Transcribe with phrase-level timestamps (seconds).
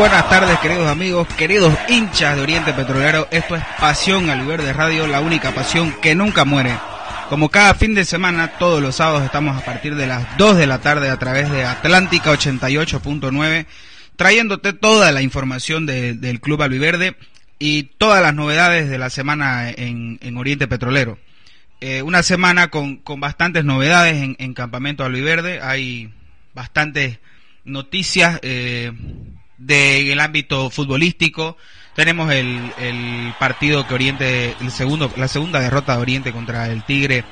[0.00, 3.28] Buenas tardes, queridos amigos, queridos hinchas de Oriente Petrolero.
[3.30, 6.72] Esto es Pasión al de Radio, la única pasión que nunca muere.
[7.28, 10.66] Como cada fin de semana, todos los sábados estamos a partir de las 2 de
[10.66, 13.66] la tarde a través de Atlántica 88.9,
[14.16, 17.14] trayéndote toda la información del Club Albiverde
[17.58, 21.18] y todas las novedades de la semana en, Oriente Petrolero.
[21.82, 26.10] Eh, una semana con, con bastantes novedades en, en Campamento Albiverde, hay
[26.54, 27.18] bastantes
[27.64, 28.38] noticias.
[28.40, 28.92] Eh,
[29.60, 31.56] del ámbito futbolístico.
[31.94, 36.82] Tenemos el, el, partido que Oriente, el segundo, la segunda derrota de Oriente contra el
[36.84, 37.24] Tigre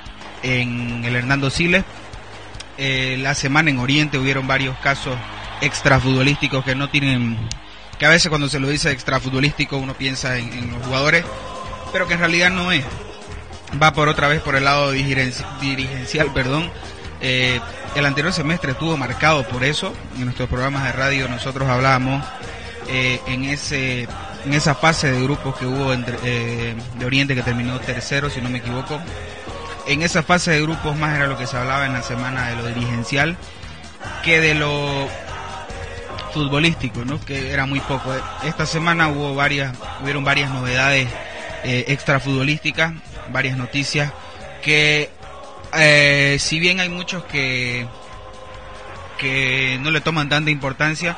[0.42, 1.84] en el Hernando Siles.
[2.76, 5.16] Eh, la semana en Oriente hubieron varios casos
[5.60, 7.36] extrafutbolísticos que no tienen,
[7.98, 11.24] que a veces cuando se lo dice extrafutbolístico uno piensa en, los jugadores,
[11.92, 12.84] pero que en realidad no es.
[13.82, 16.70] Va por otra vez por el lado dirigencial, perdón.
[17.20, 17.60] Eh,
[17.94, 19.92] el anterior semestre estuvo marcado por eso.
[20.16, 22.24] En nuestros programas de radio nosotros hablábamos
[22.88, 24.08] eh, en ese
[24.44, 28.50] en esa fase de grupos que hubo eh, de Oriente que terminó tercero, si no
[28.50, 29.00] me equivoco.
[29.86, 32.56] En esa fase de grupos más era lo que se hablaba en la semana de
[32.56, 33.36] lo dirigencial
[34.22, 35.08] que de lo
[36.32, 37.20] futbolístico, ¿no?
[37.20, 38.12] Que era muy poco.
[38.44, 41.08] Esta semana hubo varias, hubieron varias novedades
[41.64, 42.92] eh, extra futbolísticas,
[43.32, 44.12] varias noticias
[44.62, 45.10] que
[45.74, 47.86] eh, si bien hay muchos que,
[49.18, 51.16] que no le toman tanta importancia,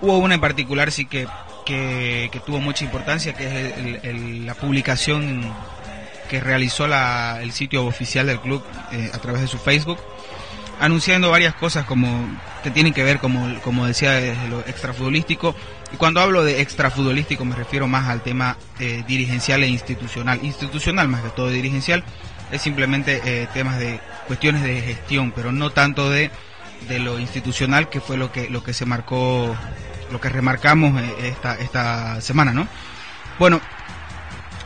[0.00, 1.26] hubo una en particular sí que,
[1.64, 5.52] que, tuvo mucha importancia, que es la publicación
[6.28, 9.98] que realizó la, el sitio oficial del club eh, a través de su Facebook,
[10.80, 12.28] anunciando varias cosas como
[12.62, 15.54] que tienen que ver, como, como decía, desde lo extrafutbolístico.
[15.92, 20.40] Y cuando hablo de extrafutbolístico me refiero más al tema eh, dirigencial e institucional.
[20.42, 22.04] Institucional más que todo dirigencial
[22.50, 26.30] es simplemente eh, temas de cuestiones de gestión, pero no tanto de,
[26.88, 29.56] de lo institucional que fue lo que lo que se marcó,
[30.10, 32.68] lo que remarcamos eh, esta esta semana, ¿no?
[33.38, 33.60] Bueno,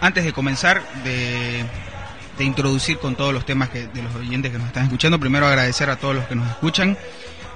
[0.01, 1.65] antes de comenzar de,
[2.39, 5.47] de introducir con todos los temas que, de los oyentes que nos están escuchando, primero
[5.47, 6.97] agradecer a todos los que nos escuchan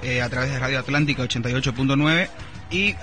[0.03, 2.29] eh, a través de Radio Atlántica 88.9
[2.69, 2.95] y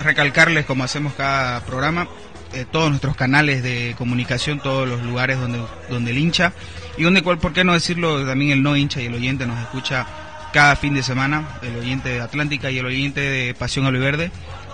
[0.00, 2.06] recalcarles como hacemos cada programa
[2.52, 6.52] eh, todos nuestros canales de comunicación, todos los lugares donde, donde el hincha.
[6.96, 10.06] Y donde, por qué no decirlo, también el no hincha y el oyente nos escucha
[10.52, 14.30] cada fin de semana, el oyente de Atlántica y el oyente de Pasión Oliverde.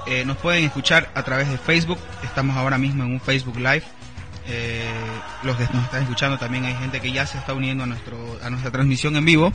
[0.06, 3.82] Eh, nos pueden escuchar a través de Facebook, estamos ahora mismo en un Facebook Live.
[4.46, 4.84] Eh,
[5.42, 8.38] los que nos están escuchando también hay gente que ya se está uniendo a nuestro
[8.42, 9.52] a nuestra transmisión en vivo.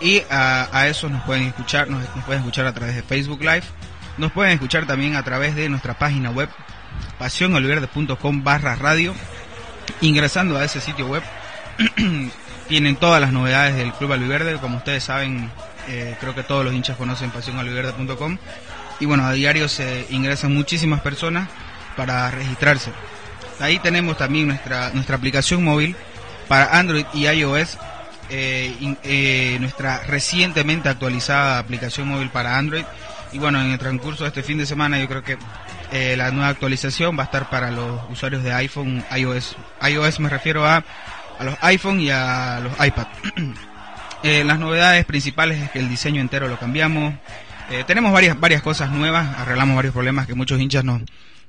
[0.00, 3.64] Y a, a eso nos pueden escuchar nos pueden escuchar a través de Facebook Live.
[4.18, 6.48] Nos pueden escuchar también a través de nuestra página web
[7.18, 9.14] pasionolverde.com barra radio.
[10.00, 11.22] Ingresando a ese sitio web
[12.68, 15.50] tienen todas las novedades del Club Alviverde, como ustedes saben,
[15.88, 18.38] eh, creo que todos los hinchas conocen pasionalviverde.com
[19.00, 21.48] y bueno, a diario se ingresan muchísimas personas
[21.96, 22.92] para registrarse.
[23.60, 25.96] Ahí tenemos también nuestra, nuestra aplicación móvil
[26.48, 27.78] para Android y iOS,
[28.30, 32.84] eh, eh, nuestra recientemente actualizada aplicación móvil para Android.
[33.32, 35.36] Y bueno, en el transcurso de este fin de semana yo creo que
[35.92, 39.56] eh, la nueva actualización va a estar para los usuarios de iPhone, iOS.
[39.88, 40.84] iOS me refiero a,
[41.38, 43.06] a los iPhone y a los iPad.
[44.22, 47.14] eh, las novedades principales es que el diseño entero lo cambiamos.
[47.70, 51.02] Eh, tenemos varias, varias cosas nuevas, arreglamos varios problemas que muchos hinchas nos,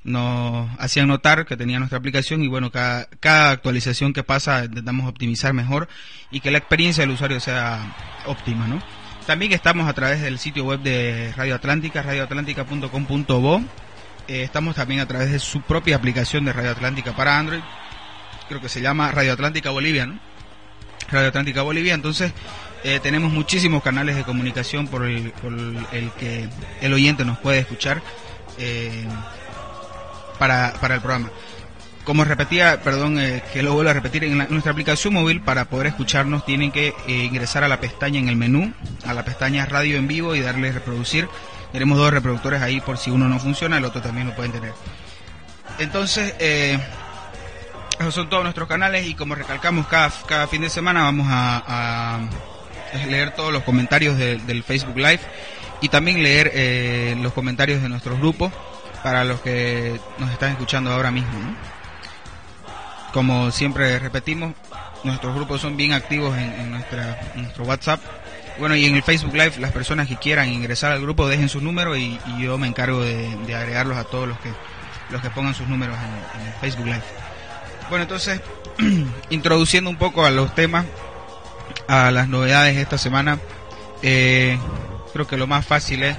[0.03, 5.07] nos hacían notar que tenía nuestra aplicación y bueno, cada, cada actualización que pasa intentamos
[5.07, 5.89] optimizar mejor
[6.31, 7.95] y que la experiencia del usuario sea
[8.25, 8.81] óptima, ¿no?
[9.25, 13.61] También estamos a través del sitio web de Radio Atlántica, radioatlántica.com.bo.
[14.29, 17.61] Eh, estamos también a través de su propia aplicación de Radio Atlántica para Android.
[18.47, 20.19] Creo que se llama Radio Atlántica Bolivia, ¿no?
[21.09, 21.95] Radio Atlántica Bolivia.
[21.95, 22.31] Entonces,
[22.83, 25.33] eh, tenemos muchísimos canales de comunicación por el,
[26.19, 26.47] que
[26.79, 28.03] el oyente nos puede escuchar.
[28.59, 29.07] Eh,
[30.37, 31.31] para, para el programa.
[32.03, 33.19] Como repetía, perdón,
[33.51, 37.63] que lo vuelvo a repetir, en, nuestra aplicación móvil para poder escucharnos tienen que ingresar
[37.63, 38.73] a la pestaña en el menú,
[39.05, 41.27] a la pestaña radio en vivo y darle reproducir.
[41.71, 44.73] Tenemos dos reproductores ahí por si uno no funciona, el otro también lo pueden tener.
[45.77, 46.79] Entonces, eh,
[47.99, 52.19] esos son todos nuestros canales y como recalcamos cada, cada fin de semana vamos a,
[53.07, 55.19] leer todos los comentarios del Facebook Live
[55.79, 58.51] y también leer los comentarios de nuestros grupos
[59.03, 61.31] para los que nos están escuchando ahora mismo.
[63.13, 64.53] Como siempre repetimos,
[65.03, 68.01] nuestros grupos son bien activos en, nuestro WhatsApp.
[68.59, 71.61] Bueno, y en el Facebook Live, las personas que quieran ingresar al grupo dejen su
[71.61, 74.51] número y, yo me encargo de, agregarlos a todos los que,
[75.09, 77.03] los que pongan sus números en, el Facebook Live.
[77.89, 78.41] Bueno, entonces,
[79.29, 80.85] introduciendo un poco a los temas,
[81.87, 83.39] a las novedades de esta semana,
[84.01, 84.59] eh,
[85.13, 86.17] creo que lo más fácil es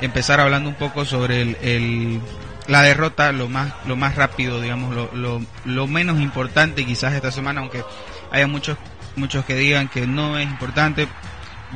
[0.00, 2.20] empezar hablando un poco sobre el,
[2.66, 7.60] la derrota, lo más, lo más rápido, digamos, lo, lo, menos importante quizás esta semana,
[7.60, 7.84] aunque
[8.30, 8.78] haya muchos,
[9.16, 11.08] muchos que digan que no es importante,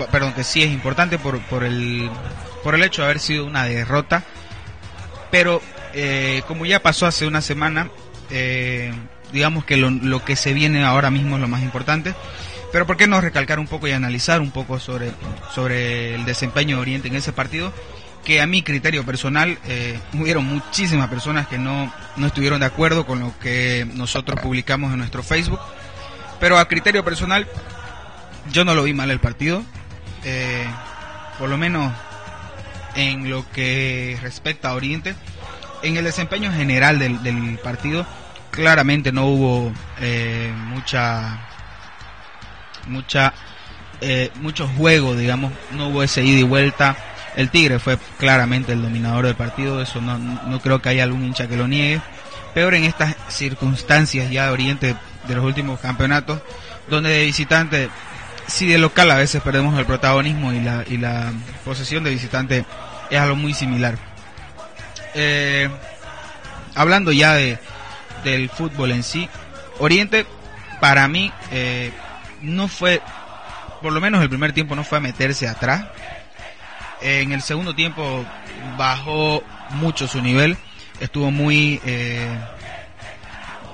[0.06, 2.10] perdón, que sí es importante por, por, el,
[2.62, 4.24] por el hecho de haber sido una derrota,
[5.30, 5.60] pero
[5.94, 7.90] eh, como ya pasó hace una semana,
[8.30, 8.92] eh,
[9.32, 12.14] digamos que lo, lo que se viene ahora mismo es lo más importante.
[12.70, 15.10] Pero ¿por qué no recalcar un poco y analizar un poco sobre,
[15.54, 17.72] sobre el desempeño de Oriente en ese partido?
[18.24, 23.06] que a mi criterio personal eh, hubieron muchísimas personas que no, no estuvieron de acuerdo
[23.06, 25.60] con lo que nosotros publicamos en nuestro Facebook,
[26.38, 27.48] pero a criterio personal
[28.52, 29.62] yo no lo vi mal el partido,
[30.24, 30.66] eh,
[31.38, 31.92] por lo menos
[32.94, 35.14] en lo que respecta a Oriente,
[35.82, 38.06] en el desempeño general del, partido
[38.50, 41.38] claramente no hubo eh, mucha
[42.88, 43.32] mucha
[44.00, 46.96] eh, mucho juego digamos no hubo ese ida y vuelta
[47.38, 51.24] el Tigre fue claramente el dominador del partido, eso no, no creo que haya algún
[51.24, 52.00] hincha que lo niegue.
[52.52, 54.96] Peor en estas circunstancias ya de Oriente
[55.28, 56.40] de los últimos campeonatos,
[56.88, 57.90] donde de visitante,
[58.48, 61.32] si de local a veces perdemos el protagonismo y la, y la
[61.64, 62.64] posesión de visitante
[63.10, 63.96] es algo muy similar.
[65.14, 65.68] Eh,
[66.74, 67.58] hablando ya de,
[68.24, 69.28] del fútbol en sí,
[69.78, 70.26] Oriente
[70.80, 71.92] para mí eh,
[72.42, 73.00] no fue,
[73.80, 75.86] por lo menos el primer tiempo no fue a meterse atrás,
[77.00, 78.24] en el segundo tiempo
[78.76, 80.56] bajó mucho su nivel,
[81.00, 81.80] estuvo muy...
[81.84, 82.28] Eh,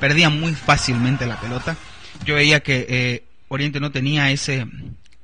[0.01, 1.77] perdía muy fácilmente la pelota.
[2.25, 3.24] Yo veía que eh,
[3.55, 4.67] Oriente no tenía ese,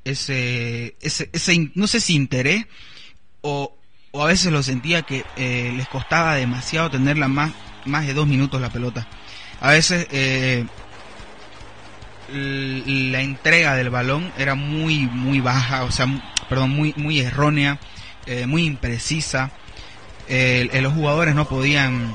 [0.05, 2.67] ese, ese, no sé si interés
[3.43, 3.77] o,
[4.13, 7.53] o a veces lo sentía que eh, les costaba demasiado tenerla más,
[7.85, 9.07] más de dos minutos la pelota.
[9.61, 10.65] A veces eh,
[12.33, 16.07] la entrega del balón era muy, muy baja, o sea,
[16.49, 17.79] perdón, muy, muy errónea,
[18.27, 19.51] eh, muy imprecisa.
[20.29, 22.15] los jugadores no podían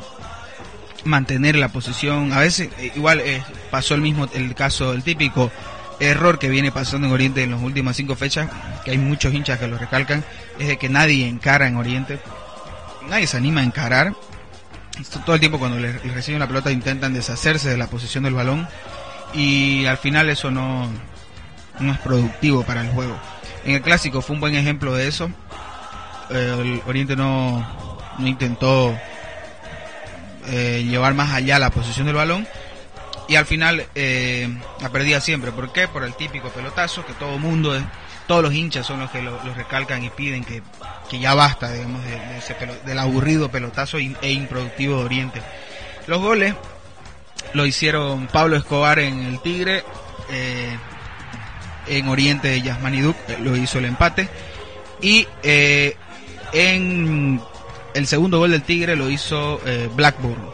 [1.04, 2.34] mantener la posición.
[2.34, 3.22] A veces, igual
[3.70, 5.52] pasó el mismo, el caso, el típico
[6.00, 8.50] error que viene pasando en Oriente en las últimas cinco fechas,
[8.84, 10.24] que hay muchos hinchas que lo recalcan,
[10.60, 12.20] es de que nadie encara en Oriente.
[13.10, 14.14] Nadie se anima a encarar.
[15.26, 18.68] Todo el tiempo cuando les, reciben la pelota intentan deshacerse de la posición del balón
[19.34, 20.90] y al final eso no,
[21.80, 23.18] es productivo para el juego.
[23.66, 25.30] En el clásico fue un buen ejemplo de eso.
[26.30, 27.66] Eh, el Oriente no,
[28.18, 28.98] no intentó
[30.48, 32.48] eh, llevar más allá la posición del balón
[33.28, 34.48] y al final eh,
[34.82, 35.52] la perdía siempre.
[35.52, 35.88] ¿Por qué?
[35.88, 37.74] Por el típico pelotazo que todo mundo,
[38.28, 40.62] todos los hinchas son los que lo, recalcan y piden que,
[41.10, 42.02] que ya basta, digamos,
[42.86, 45.42] del aburrido pelotazo e improductivo de Oriente.
[46.08, 46.54] Los goles
[47.54, 49.84] lo hicieron Pablo Escobar en el Tigre,
[51.88, 53.02] en Oriente de Yasmani
[53.42, 54.30] lo hizo el empate.
[55.02, 55.96] Y eh,
[56.54, 57.42] en
[57.94, 60.50] el segundo gol del Tigre lo hizo eh, Blackburn,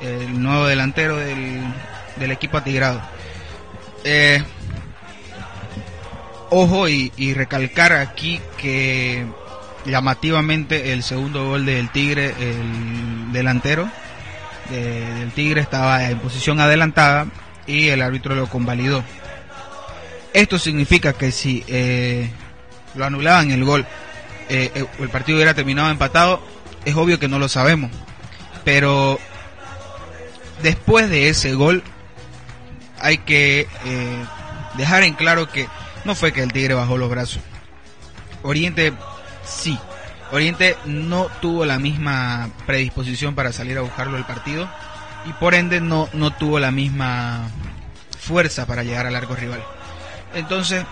[0.00, 1.62] el nuevo delantero del,
[2.16, 3.00] del equipo atigrado.
[4.04, 4.42] Eh,
[6.50, 9.26] ojo y, recalcar aquí que
[9.86, 13.88] llamativamente el segundo gol del Tigre, el delantero
[14.70, 17.26] del Tigre estaba en posición adelantada
[17.66, 19.02] y el árbitro lo convalidó.
[20.32, 22.30] Esto significa que si eh,
[22.94, 23.86] lo anulaban el gol,
[24.48, 26.42] eh, el partido hubiera terminado empatado,
[26.84, 27.90] es obvio que no lo sabemos.
[28.64, 29.18] Pero
[30.62, 31.82] después de ese gol
[33.02, 34.24] hay que eh,
[34.76, 35.68] dejar en claro que
[36.04, 37.42] no fue que el Tigre bajó los brazos.
[38.42, 38.92] Oriente
[39.44, 39.78] sí.
[40.30, 44.68] Oriente no tuvo la misma predisposición para salir a buscarlo el partido
[45.26, 47.48] y por ende no, no tuvo la misma
[48.18, 49.62] fuerza para llegar al arco rival.
[50.34, 50.84] Entonces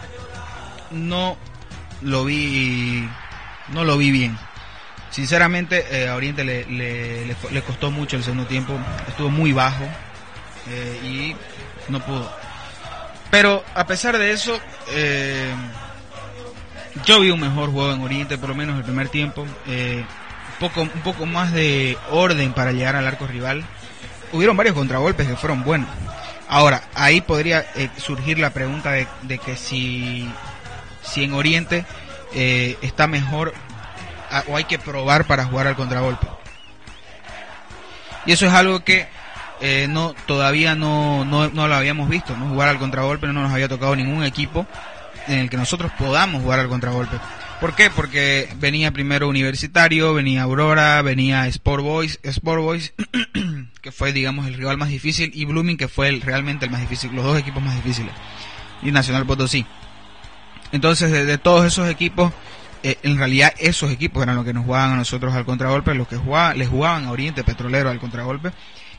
[0.90, 1.38] no
[2.02, 3.08] lo vi
[3.68, 4.36] no lo vi bien.
[5.10, 9.84] Sinceramente eh, a Oriente le, le, costó mucho el segundo tiempo, estuvo muy bajo
[10.68, 11.36] eh, y
[11.90, 12.30] no pudo.
[13.30, 14.58] Pero a pesar de eso,
[14.90, 15.54] eh,
[17.04, 19.42] yo vi un mejor juego en Oriente, por lo menos el primer tiempo.
[19.42, 20.06] un,
[20.58, 23.64] poco, un poco más de orden para llegar al arco rival.
[24.32, 25.88] Hubieron varios contragolpes que fueron buenos.
[26.48, 27.64] Ahora, ahí podría
[27.96, 30.28] surgir la pregunta de, de, que si,
[31.02, 31.84] si en Oriente
[32.32, 33.54] está mejor
[34.48, 36.26] o hay que probar para jugar al contragolpe.
[38.26, 39.08] Y eso es algo que
[39.60, 42.48] eh, no todavía no, no, no, lo habíamos visto, ¿no?
[42.48, 44.66] Jugar al contragolpe no nos había tocado ningún equipo
[45.26, 47.18] en el que nosotros podamos jugar al contragolpe.
[47.60, 47.90] ¿Por qué?
[47.90, 52.94] Porque venía primero Universitario, venía Aurora, venía Sport Boys, Sport Boys,
[53.82, 56.80] que fue digamos el rival más difícil, y Blooming, que fue el, realmente el más
[56.80, 58.14] difícil, los dos equipos más difíciles,
[58.82, 59.66] y Nacional Potosí.
[60.72, 62.32] Entonces, de todos esos equipos,
[62.82, 66.08] eh, en realidad esos equipos eran los que nos jugaban a nosotros al contragolpe, los
[66.08, 68.52] que jugaban, les jugaban a Oriente Petrolero al contragolpe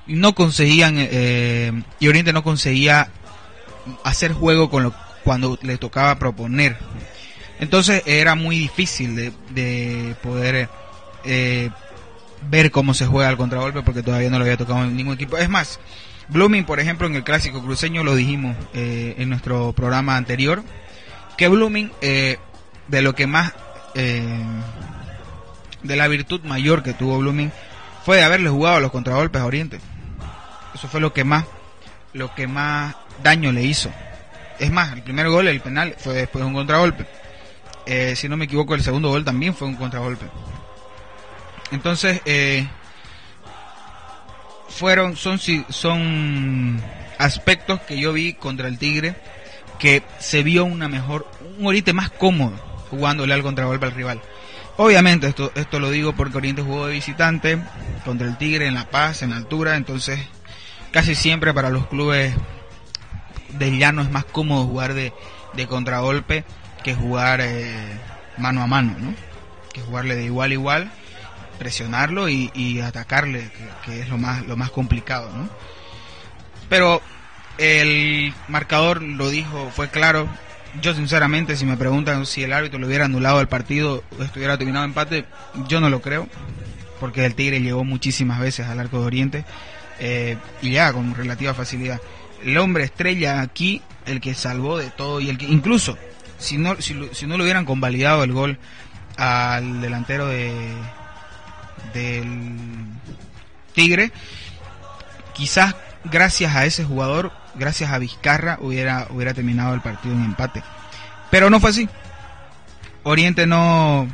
[0.08, 3.10] no conseguían eh, y Oriente no conseguía
[4.03, 4.93] hacer juego con lo
[5.24, 6.77] cuando le tocaba proponer.
[7.60, 10.67] Entonces era muy difícil de, de poder
[11.24, 11.70] eh,
[12.50, 15.38] ver cómo se juega al contragolpe porque todavía no lo había tocado en ningún equipo.
[15.38, 15.79] Es más,
[16.29, 20.63] Blooming, por ejemplo, en el clásico cruceño lo dijimos en nuestro programa anterior,
[21.38, 21.91] que Blooming
[22.91, 23.53] de lo que más
[23.96, 24.43] eh,
[25.84, 27.51] de la virtud mayor que tuvo Blooming
[28.05, 29.79] fue de haberle jugado a los contragolpes a Oriente.
[30.73, 31.45] Eso fue lo que más,
[32.13, 33.91] lo que más daño le hizo.
[34.59, 37.05] Es más, el primer gol, el penal, fue después de un contragolpe.
[37.85, 40.25] Eh, si no me equivoco, el segundo gol también fue un contragolpe.
[41.71, 42.67] Entonces, eh,
[44.69, 46.81] fueron, son, son
[47.17, 49.15] aspectos que yo vi contra el Tigre
[49.79, 52.53] que se vio una mejor, un Oriente más cómodo
[52.89, 54.21] jugándole al contragolpe al rival.
[54.77, 57.57] Obviamente esto, esto lo digo porque Oriente jugó de visitante
[58.05, 60.19] contra el Tigre en La Paz, en altura, entonces
[60.91, 62.33] casi siempre para los clubes
[63.57, 65.13] de llano es más cómodo jugar de,
[65.67, 66.43] contragolpe
[66.83, 68.00] que jugar eh,
[68.38, 69.13] mano a mano, ¿no?
[69.74, 70.91] Que jugarle de igual a igual,
[71.60, 73.51] presionarlo y, atacarle,
[73.86, 75.50] que, es lo más, lo más complicado, ¿no?
[76.69, 77.01] Pero
[77.57, 80.27] el marcador lo dijo, fue claro,
[80.81, 84.86] yo sinceramente, si me preguntan si el árbitro le hubiera anulado el partido estuviera terminado
[84.86, 85.25] empate,
[85.67, 86.27] yo no lo creo,
[87.00, 89.45] porque el Tigre llegó muchísimas veces al arco de Oriente
[90.03, 92.01] eh, y ya con relativa facilidad.
[92.43, 95.96] El hombre estrella aquí, el que salvó de todo y el que incluso
[96.39, 98.58] si no si, no le hubieran convalidado el gol
[99.15, 100.74] al delantero de
[101.93, 102.58] del
[103.74, 104.12] Tigre,
[105.34, 110.63] quizás gracias a ese jugador gracias a Vizcarra hubiera, hubiera terminado el partido en empate.
[111.29, 111.88] Pero no fue así.
[113.03, 114.08] Oriente no,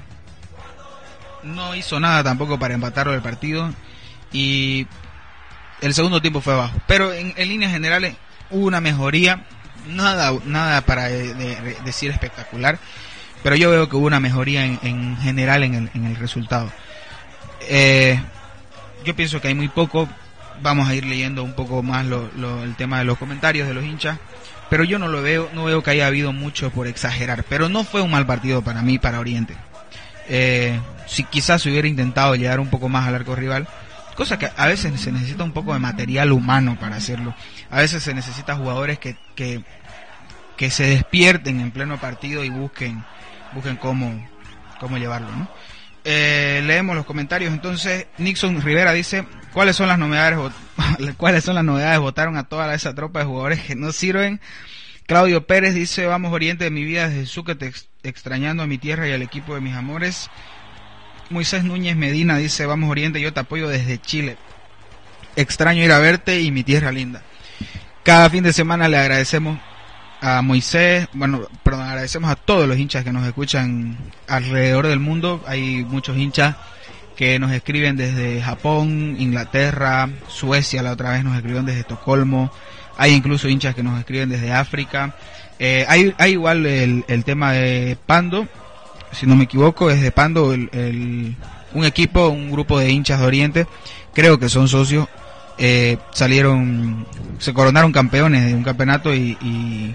[1.44, 3.72] no hizo nada tampoco para empatarlo el partido
[4.32, 4.88] y
[5.82, 6.80] el segundo tiempo fue bajo.
[6.88, 8.16] Pero en, líneas generales
[8.50, 9.46] hubo una mejoría,
[9.88, 12.80] nada, nada para decir espectacular,
[13.44, 16.72] pero yo veo que hubo una mejoría en, general en el, en el resultado.
[17.70, 18.20] Eh,
[19.06, 20.08] yo pienso que hay muy poco,
[20.62, 24.18] vamos a ir leyendo un poco más el tema de los comentarios de los hinchas,
[24.70, 27.84] pero yo no lo veo, no veo que haya habido mucho por exagerar, pero no
[27.84, 29.56] fue un mal partido para mí, para Oriente.
[30.30, 33.68] Eh, si quizás hubiera intentado llegar un poco más al arco rival,
[34.18, 37.36] cosa que a veces se necesita un poco de material humano para hacerlo.
[37.70, 39.64] A veces se necesita jugadores que, que,
[40.58, 43.06] que se despierten en pleno partido y busquen,
[43.54, 44.28] busquen cómo,
[44.80, 45.48] cómo llevarlo, ¿no?
[46.04, 47.54] Eh, leemos los comentarios.
[47.54, 50.40] Entonces, Nixon Rivera dice, ¿cuáles son las novedades?
[51.18, 52.00] ¿Cuáles son las novedades?
[52.00, 54.42] Votaron a toda esa tropa de jugadores que no sirven.
[55.06, 57.56] Claudio Pérez dice, vamos Oriente de mi vida desde Sucre,
[58.02, 60.32] extrañando a mi tierra y al equipo de mis amores.
[61.30, 64.38] Moisés Núñez Medina dice, vamos Oriente, yo te apoyo desde Chile.
[65.36, 67.22] Extraño ir a verte y mi tierra linda.
[68.04, 69.60] Cada fin de semana le agradecemos
[70.22, 75.44] a Moisés, bueno, perdón, agradecemos a todos los hinchas que nos escuchan alrededor del mundo.
[75.46, 76.56] Hay muchos hinchas
[77.16, 82.52] que nos escriben desde Japón, Inglaterra, Suecia, la otra vez nos escribieron desde Estocolmo.
[82.98, 85.16] Hay incluso hinchas que nos escriben desde África.
[85.60, 88.48] Eh, hay, hay igual el, el, tema de Pando,
[89.18, 91.36] si no me equivoco, es de Pando el,
[91.74, 93.68] un equipo, un grupo de hinchas de Oriente,
[94.14, 95.08] creo que son socios,
[95.58, 97.08] eh, salieron,
[97.40, 99.94] se coronaron campeones de un campeonato y,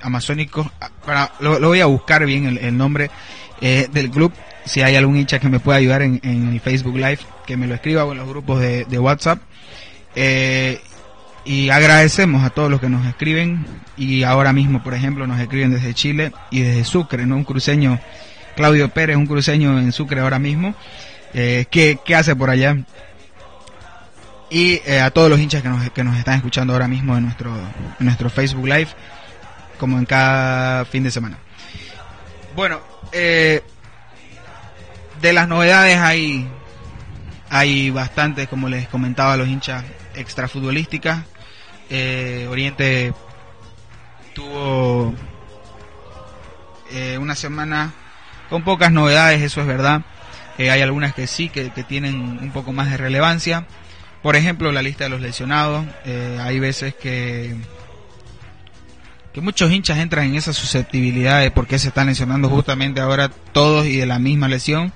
[0.00, 0.66] amazónicos.
[1.04, 3.10] Para, lo, voy a buscar bien el, nombre
[3.60, 4.32] eh, del club.
[4.64, 7.74] Si hay algún hincha que me pueda ayudar en, el Facebook Live, que me lo
[7.74, 9.40] escriba o en los grupos de, WhatsApp.
[10.14, 10.80] Eh,
[11.44, 13.66] y agradecemos a todos los que nos escriben
[13.96, 17.36] y ahora mismo, por ejemplo, nos escriben desde Chile y desde Sucre, ¿no?
[17.36, 17.98] Un cruceño,
[18.60, 20.74] Claudio Pérez, un cruceño en Sucre ahora mismo,
[21.32, 22.76] eh, ¿qué, hace por allá?
[24.50, 27.24] Y eh, a todos los hinchas que nos, que nos están escuchando ahora mismo en
[27.24, 27.50] nuestro,
[28.00, 28.88] nuestro Facebook Live,
[29.78, 31.38] como en cada fin de semana.
[32.54, 32.80] Bueno,
[33.12, 33.62] eh,
[35.22, 36.46] de las novedades hay,
[37.48, 41.22] hay bastantes, como les comentaba los hinchas extrafutbolísticas.
[41.88, 43.14] Eh, Oriente
[44.34, 45.14] tuvo
[46.92, 47.94] eh, una semana
[48.50, 50.02] con pocas novedades, eso es verdad.
[50.58, 53.66] Eh, hay algunas que sí, que, tienen un poco más de relevancia.
[54.22, 55.86] Por ejemplo, la lista de los lesionados.
[56.04, 57.56] Eh, hay veces que,
[59.32, 63.30] que muchos hinchas entran en esa susceptibilidad de por qué se están lesionando justamente ahora
[63.52, 64.92] todos y de la misma lesión.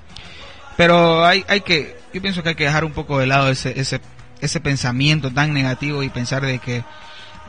[0.77, 3.79] Pero hay, hay que, yo pienso que hay que dejar un poco de lado ese,
[3.79, 4.01] ese
[4.41, 6.83] ese pensamiento tan negativo y pensar de que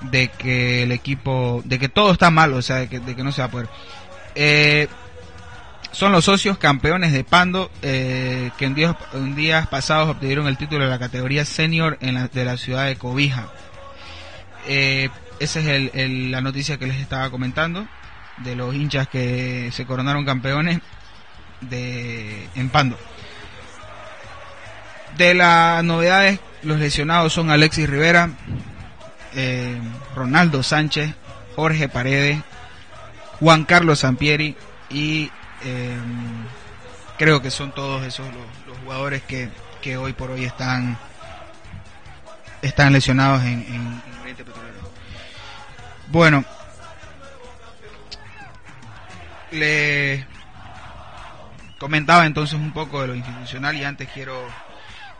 [0.02, 3.24] de que el equipo de que todo está mal o sea de que, de que
[3.24, 3.68] no se va a poder
[4.34, 4.88] eh,
[5.96, 10.58] son los socios campeones de Pando eh, que en días, en días pasados obtuvieron el
[10.58, 13.48] título de la categoría senior en la, de la ciudad de Cobija.
[14.68, 15.08] Eh,
[15.40, 17.88] esa es el, la noticia que les estaba comentando
[18.44, 20.80] de los hinchas que se coronaron campeones
[21.62, 22.98] de en Pando.
[25.16, 28.32] De las novedades los lesionados son Alexis Rivera,
[29.34, 29.80] eh,
[30.14, 31.14] Ronaldo Sánchez,
[31.54, 32.42] Jorge Paredes,
[33.40, 34.56] Juan Carlos Sampieri
[34.90, 35.30] y
[35.64, 35.96] eh,
[37.18, 38.26] creo que son todos esos
[38.66, 39.50] los, jugadores que,
[39.96, 40.98] hoy por hoy están
[42.60, 44.90] están lesionados en, en, Oriente Petrolero.
[46.08, 46.44] Bueno,
[49.52, 50.26] le
[51.78, 54.48] comentaba entonces un poco de lo institucional y antes quiero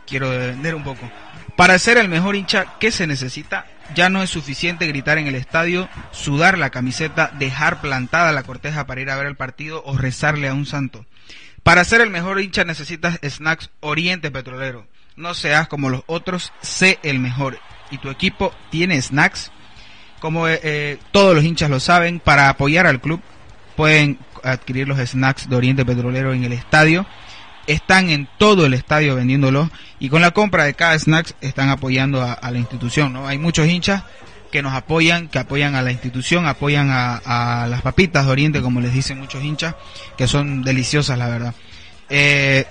[0.07, 1.09] quiero vender un poco.
[1.55, 3.65] Para ser el mejor hincha, ¿qué se necesita?
[3.95, 8.85] Ya no es suficiente gritar en el estadio, sudar la camiseta, dejar plantada la corteja
[8.85, 11.05] para ir a ver el partido o rezarle a un santo.
[11.63, 14.87] Para ser el mejor hincha necesitas snacks Oriente Petrolero.
[15.15, 17.59] No seas como los otros, sé el mejor.
[17.89, 19.51] ¿Y tu equipo tiene snacks?
[20.19, 23.21] Como eh, eh, todos los hinchas lo saben, para apoyar al club
[23.75, 27.05] pueden adquirir los snacks de Oriente Petrolero en el estadio
[27.67, 32.21] están en todo el estadio vendiéndolos y con la compra de cada snacks están apoyando
[32.21, 33.27] a, la institución, ¿no?
[33.27, 34.03] Hay muchos hinchas
[34.51, 38.79] que nos apoyan, que apoyan a la institución, apoyan a, las papitas de Oriente, como
[38.79, 39.75] les dicen muchos hinchas,
[40.17, 41.53] que son deliciosas, la verdad.
[42.09, 42.65] Eh,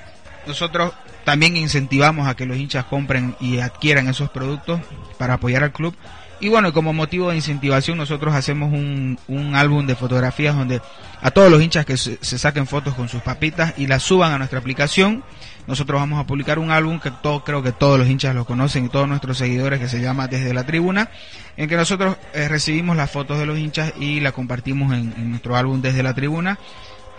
[0.46, 0.92] nosotros
[1.24, 4.80] también incentivamos a que los hinchas compren y adquieran esos productos
[5.18, 5.94] para apoyar al club
[6.40, 10.80] y bueno, como motivo de incentivación nosotros hacemos un, un álbum de fotografías donde
[11.22, 14.38] a todos los hinchas que se, saquen fotos con sus papitas y las suban a
[14.38, 15.24] nuestra aplicación.
[15.66, 18.84] Nosotros vamos a publicar un álbum que todo, creo que todos los hinchas lo conocen
[18.84, 21.10] y todos nuestros seguidores que se llama Desde la Tribuna,
[21.56, 25.56] en que nosotros eh, recibimos las fotos de los hinchas y la compartimos en, nuestro
[25.56, 26.58] álbum Desde la Tribuna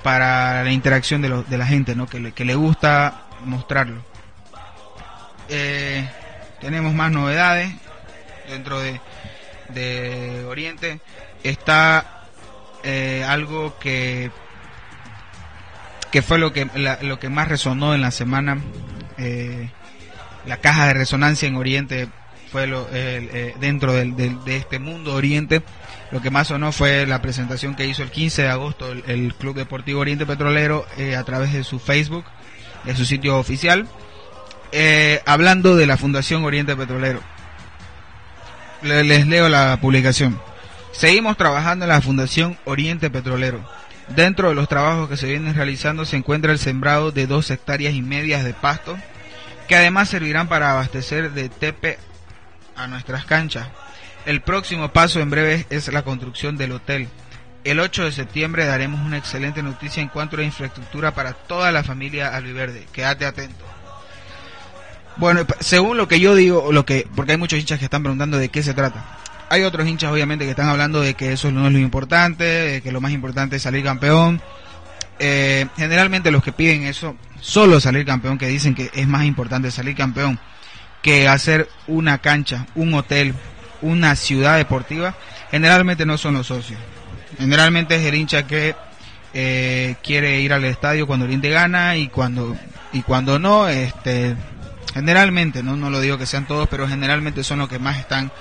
[0.04, 2.06] para la interacción de, de la gente, ¿no?
[2.06, 4.02] Que le, que le gusta mostrarlo.
[5.50, 6.08] Eh,
[6.62, 7.74] tenemos más novedades
[8.48, 9.00] dentro de,
[9.70, 11.00] de Oriente,
[11.44, 12.18] está
[12.84, 14.32] eh, algo que
[16.12, 16.68] que fue lo que
[17.02, 18.62] lo que más resonó en la semana
[19.18, 19.70] eh,
[20.46, 22.08] la caja de resonancia en Oriente
[22.52, 25.64] fue lo, eh, dentro del, de este mundo Oriente.
[26.12, 29.34] Lo que más sonó fue la presentación que hizo el 15 de agosto el, el
[29.36, 30.86] Club Deportivo Oriente Petrolero
[31.18, 32.24] a través de su Facebook
[32.86, 33.90] de su sitio oficial
[35.26, 37.20] hablando de la Fundación Oriente Petrolero
[38.82, 40.40] les leo la publicación.
[40.92, 43.64] Seguimos trabajando en la Fundación Oriente Petrolero.
[44.16, 47.94] Dentro de los trabajos que se vienen realizando se encuentra el sembrado de dos hectáreas
[47.94, 48.98] y medias de pasto,
[49.68, 51.98] que además servirán para abastecer de tepe
[52.76, 53.68] a nuestras canchas.
[54.26, 57.08] El próximo paso en breve es la construcción del hotel.
[57.64, 61.84] El 8 de septiembre daremos una excelente noticia en cuanto a infraestructura para toda la
[61.84, 62.88] familia albiverde.
[62.94, 63.66] Quédate atento.
[65.18, 68.38] Bueno, según lo que yo digo, lo que, porque hay muchos hinchas que están preguntando
[68.38, 69.04] de qué se trata.
[69.50, 72.82] Hay otros hinchas, obviamente, que están hablando de que eso no es lo importante, de
[72.82, 74.42] que lo más importante es salir campeón.
[75.20, 79.72] Eh, generalmente los que piden eso, solo salir campeón, que dicen que es más importante
[79.72, 80.40] salir campeón
[81.02, 83.34] que hacer una cancha, un hotel,
[83.82, 85.16] una ciudad deportiva,
[85.50, 86.80] generalmente no son los socios.
[87.38, 88.76] Generalmente es el hincha que
[89.34, 92.58] eh, quiere ir al estadio cuando Oriente gana y cuando
[92.94, 94.36] y cuando no, este,
[94.98, 98.32] generalmente, no, no lo digo que sean todos, pero generalmente son los que más están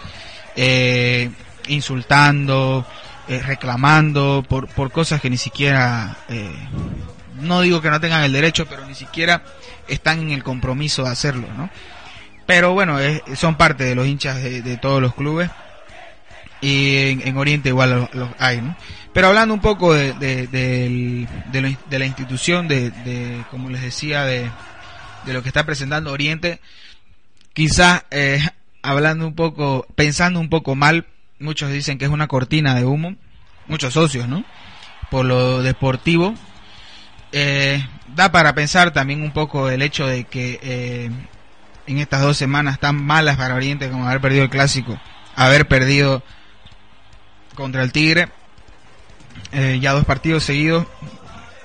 [0.56, 1.30] eh,
[1.68, 2.86] insultando,
[3.28, 6.50] eh, reclamando por, por cosas que ni siquiera, eh,
[7.40, 9.42] no digo que no tengan el derecho, pero ni siquiera
[9.86, 11.68] están en el compromiso de hacerlo, ¿no?
[12.46, 12.98] Pero bueno,
[13.34, 15.50] son parte de los hinchas de, todos los clubes
[16.60, 18.76] y en, Oriente igual los, hay, ¿no?
[19.12, 20.46] Pero hablando un poco de, de,
[21.50, 24.48] de, la institución, de, como les decía, de,
[25.32, 26.60] lo que está presentando Oriente,
[27.52, 28.40] quizás eh,
[28.82, 31.06] hablando un poco, pensando un poco mal,
[31.38, 33.16] muchos dicen que es una cortina de humo,
[33.66, 34.44] muchos socios, ¿no?
[35.10, 36.34] Por lo deportivo.
[37.32, 37.84] Eh,
[38.14, 41.10] da para pensar también un poco el hecho de que eh,
[41.86, 45.00] en estas dos semanas tan malas para Oriente como haber perdido el clásico,
[45.34, 46.22] haber perdido
[47.54, 48.28] contra el Tigre,
[49.80, 50.86] ya dos partidos seguidos,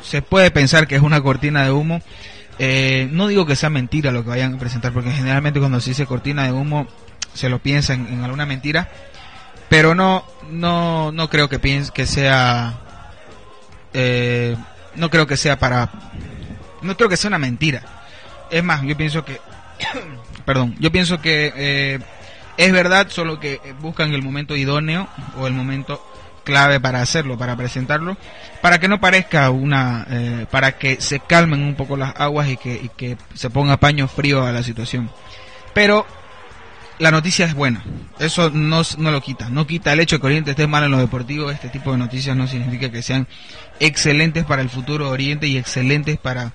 [0.01, 2.01] se puede pensar que es una cortina de humo.
[2.63, 5.89] Eh, no digo que sea mentira lo que vayan a presentar, porque generalmente cuando se
[5.89, 6.85] dice cortina de humo
[7.33, 8.87] se lo piensa en, alguna mentira,
[9.67, 12.79] pero no, no, no creo que piense que sea,
[13.95, 14.55] eh,
[14.93, 15.89] no creo que sea para,
[16.83, 17.81] no creo que sea una mentira.
[18.51, 19.41] Es más, yo pienso que,
[20.45, 21.99] perdón, yo pienso que
[22.57, 25.99] es verdad, solo que buscan el momento idóneo o el momento
[26.43, 28.17] clave para hacerlo, para presentarlo,
[28.61, 32.57] para que no parezca una, eh, para que se calmen un poco las aguas y
[32.57, 35.09] que, que se ponga paño frío a la situación.
[35.73, 36.05] Pero
[37.01, 37.83] la noticia es buena,
[38.19, 40.91] eso no, no lo quita, no quita el hecho de que Oriente esté mal en
[40.91, 43.27] lo deportivo, este tipo de noticias no significa que sean
[43.79, 46.53] excelentes para el futuro de Oriente y excelentes para,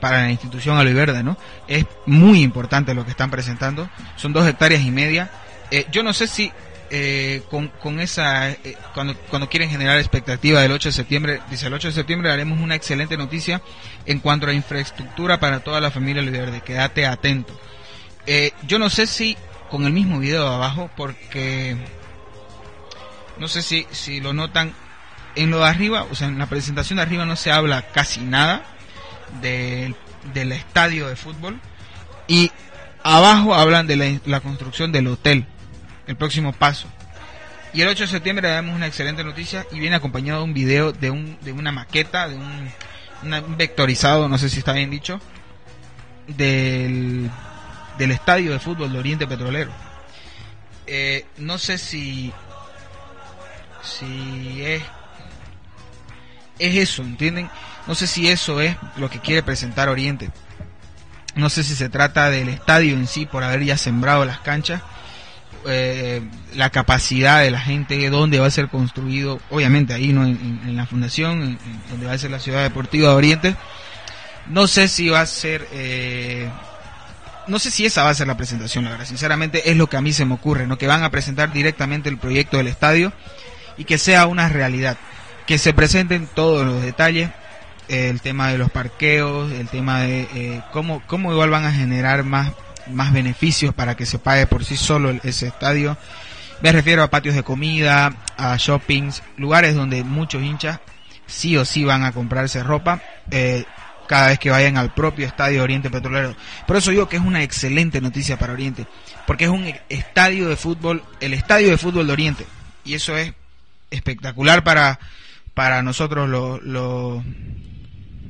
[0.00, 1.36] para la institución Aliverde, ¿no?
[1.66, 5.30] Es muy importante lo que están presentando, son dos hectáreas y media.
[5.72, 6.52] Eh, yo no sé si
[6.90, 11.66] eh, con, con, esa, eh, cuando, cuando quieren generar expectativa del 8 de septiembre, dice
[11.66, 13.60] el 8 de septiembre haremos una excelente noticia
[14.06, 17.58] en cuanto a infraestructura para toda la familia Verde, quédate atento.
[18.26, 19.36] Eh, yo no sé si
[19.70, 21.76] con el mismo video de abajo, porque
[23.38, 24.72] no sé si, si lo notan,
[25.36, 28.20] en lo de arriba, o sea, en la presentación de arriba no se habla casi
[28.20, 28.62] nada
[29.42, 31.60] del estadio de fútbol.
[32.26, 32.50] Y
[33.02, 35.46] abajo hablan de la construcción del hotel
[36.08, 36.88] el próximo paso.
[37.72, 40.90] Y el 8 de septiembre damos una excelente noticia y viene acompañado de un video
[40.90, 45.20] de, un, de una maqueta, de un, vectorizado, no sé si está bien dicho,
[46.26, 47.30] del,
[47.98, 49.70] del estadio de fútbol de Oriente Petrolero.
[50.86, 52.32] Eh, no sé si,
[53.82, 54.82] si es,
[56.58, 57.50] es eso, ¿entienden?
[57.86, 60.30] No sé si eso es lo que quiere presentar Oriente.
[61.34, 64.80] No sé si se trata del estadio en sí por haber ya sembrado las canchas
[65.66, 66.22] eh,
[66.54, 70.86] la capacidad de la gente, dónde va a ser construido, obviamente ahí no en, la
[70.86, 71.58] fundación,
[71.90, 73.56] donde va a ser la ciudad deportiva de Oriente.
[74.46, 76.48] No sé si va a ser, eh,
[77.46, 79.06] no sé si esa va a ser la presentación, la verdad.
[79.06, 80.78] Sinceramente es lo que a mí se me ocurre, ¿no?
[80.78, 83.12] Que van a presentar directamente el proyecto del estadio
[83.76, 84.96] y que sea una realidad,
[85.46, 87.30] que se presenten todos los detalles,
[87.88, 92.24] el tema de los parqueos, el tema de eh, cómo, cómo igual van a generar
[92.24, 92.52] más
[92.90, 95.96] más beneficios para que se pague por sí solo ese estadio.
[96.60, 100.80] Me refiero a patios de comida, a shoppings, lugares donde muchos hinchas
[101.26, 103.64] sí o sí van a comprarse ropa eh,
[104.08, 106.34] cada vez que vayan al propio estadio Oriente Petrolero.
[106.66, 108.86] Por eso digo que es una excelente noticia para Oriente,
[109.26, 112.46] porque es un estadio de fútbol, el estadio de fútbol de Oriente,
[112.84, 113.34] y eso es
[113.90, 114.98] espectacular para,
[115.54, 117.22] para nosotros los, los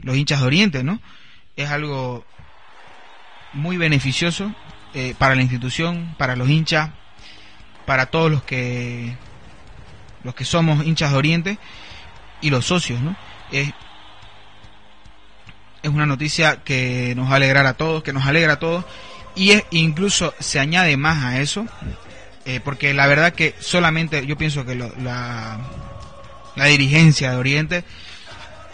[0.04, 1.00] hinchas de Oriente, ¿no?
[1.56, 2.26] Es algo
[3.52, 4.54] muy beneficioso
[4.94, 6.90] eh, para la institución, para los hinchas,
[7.86, 9.16] para todos los que
[10.24, 11.58] los que somos hinchas de Oriente
[12.40, 13.16] y los socios, ¿no?
[13.52, 13.70] Es,
[15.82, 18.84] es una noticia que nos va a alegrar a todos, que nos alegra a todos
[19.34, 21.66] y es incluso se añade más a eso,
[22.44, 25.60] eh, porque la verdad que solamente yo pienso que la,
[26.56, 27.84] la dirigencia de Oriente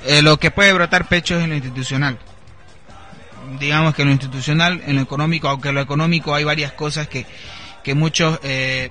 [0.06, 2.18] eh, lo que puede brotar pecho es en lo institucional
[3.58, 7.26] digamos que en lo institucional, en lo económico, aunque lo económico hay varias cosas que,
[7.82, 8.90] que muchos, eh,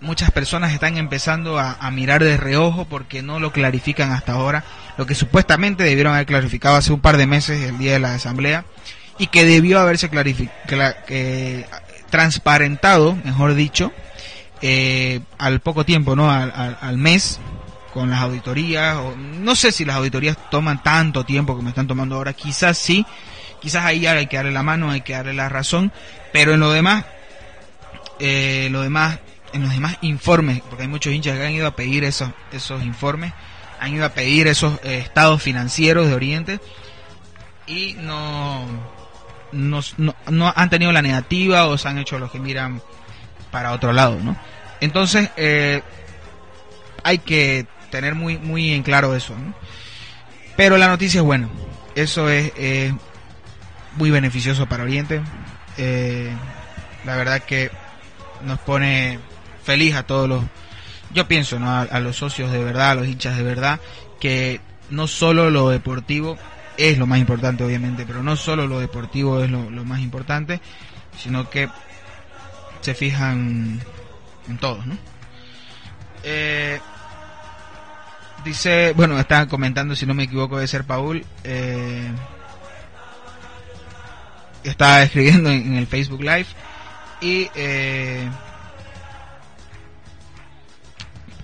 [0.00, 4.64] muchas personas están empezando a, mirar de reojo porque no lo clarifican hasta ahora,
[4.96, 8.14] lo que supuestamente debieron haber clarificado hace un par de meses, el día de la
[8.14, 8.64] asamblea,
[9.18, 10.08] y que debió haberse
[11.08, 11.66] eh,
[12.10, 13.92] transparentado, mejor dicho,
[14.62, 16.30] eh, al poco tiempo, ¿no?
[16.30, 17.40] Al, al, mes,
[17.92, 22.16] con las auditorías, o, no sé si las auditorías toman tanto tiempo me están tomando
[22.16, 23.04] ahora, quizás sí,
[23.60, 25.92] Quizás ahí hay que darle la mano, hay que darle la razón,
[26.32, 27.04] pero en lo demás,
[28.20, 29.18] eh, lo demás,
[29.52, 32.82] en los demás informes, porque hay muchos hinchas que han ido a pedir esos, esos
[32.84, 33.32] informes,
[33.80, 36.60] han ido a pedir esos eh, estados financieros de Oriente
[37.66, 38.64] y no,
[39.52, 39.80] no,
[40.28, 42.80] no, han tenido la negativa o se han hecho los que miran
[43.50, 44.36] para otro lado, ¿no?
[44.80, 45.82] Entonces, eh,
[47.02, 49.54] hay que tener muy, muy en claro eso, ¿no?
[50.56, 51.48] Pero la noticia es buena.
[51.94, 52.52] Eso es
[53.98, 55.20] muy beneficioso para Oriente.
[55.76, 56.32] Eh,
[57.04, 57.70] la verdad que
[58.44, 59.18] nos pone
[59.62, 60.44] feliz a todos los,
[61.12, 61.70] yo pienso, ¿no?
[61.70, 63.80] a, los socios de verdad, a los hinchas de verdad,
[64.20, 66.38] que no solo lo deportivo
[66.76, 70.60] es lo más importante, obviamente, pero no solo lo deportivo es lo, más importante,
[71.20, 71.68] sino que
[72.80, 73.80] se fijan
[74.48, 74.96] en todos, ¿no?
[76.22, 76.78] Eh,
[78.44, 81.24] dice, bueno, está comentando, si no me equivoco, de ser Paul.
[81.42, 82.08] Eh,
[84.64, 86.46] está escribiendo en, el Facebook Live
[87.20, 88.28] y eh,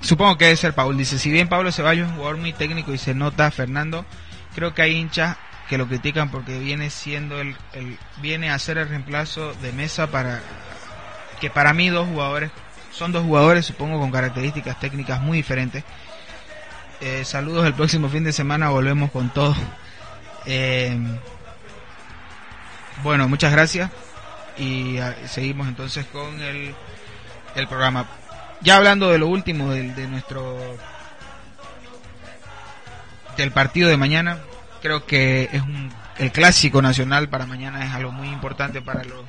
[0.00, 0.96] supongo que debe ser Paul.
[0.96, 4.05] Dice, si bien Pablo Ceballos es un jugador muy técnico y se nota Fernando,
[4.55, 5.37] creo que hay hinchas
[5.68, 7.57] que lo critican porque viene siendo el,
[8.20, 10.42] viene a ser el reemplazo de Mesa para
[11.40, 12.50] que para mí dos jugadores
[12.92, 15.85] son dos jugadores supongo con características técnicas muy diferentes.
[17.00, 19.57] Eh, saludos el próximo fin de semana volvemos con todo.
[20.46, 20.96] Eh,
[23.02, 23.90] bueno, muchas gracias
[24.59, 26.74] y ah, seguimos entonces con el,
[27.54, 28.07] el programa.
[28.61, 30.59] Ya hablando de lo último de, nuestro
[33.37, 34.38] del partido de mañana,
[34.80, 39.24] creo que es un, el clásico nacional para mañana es algo muy importante para los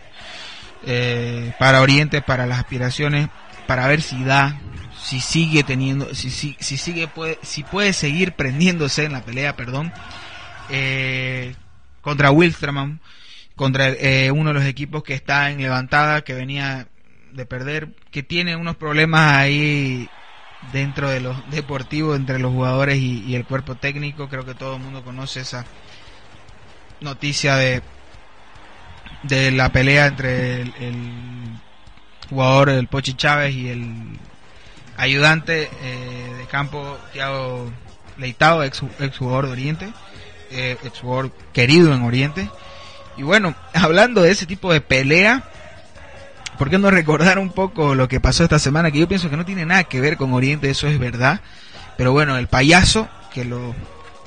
[0.85, 3.29] eh, para Oriente, para las aspiraciones,
[3.65, 4.55] para ver si da,
[5.01, 9.55] si sigue teniendo, si, si, si sigue puede, si puede seguir prendiéndose en la pelea,
[9.55, 9.91] perdón,
[10.69, 11.55] eh,
[12.01, 12.99] contra Wilstermann
[13.55, 16.87] contra eh, uno de los equipos que está en levantada, que venía
[17.31, 20.09] de perder, que tiene unos problemas ahí
[20.71, 24.29] dentro de los deportivos entre los jugadores y, el cuerpo técnico.
[24.29, 25.65] Creo que todo el mundo conoce esa
[27.01, 27.81] noticia de
[29.27, 31.59] de la pelea entre el,
[32.29, 34.19] jugador el Pochi Chávez y el
[34.97, 37.71] ayudante eh, de campo Thiago
[38.17, 39.93] Leitao, ex, ex jugador de Oriente,
[40.51, 42.49] eh, ex jugador querido en Oriente.
[43.17, 45.43] Y bueno, hablando de ese tipo de pelea,
[46.57, 48.91] ¿por qué no recordar un poco lo que pasó esta semana?
[48.91, 51.41] Que yo pienso que no tiene nada que ver con Oriente, eso es verdad.
[51.97, 53.75] Pero bueno, el payaso que lo,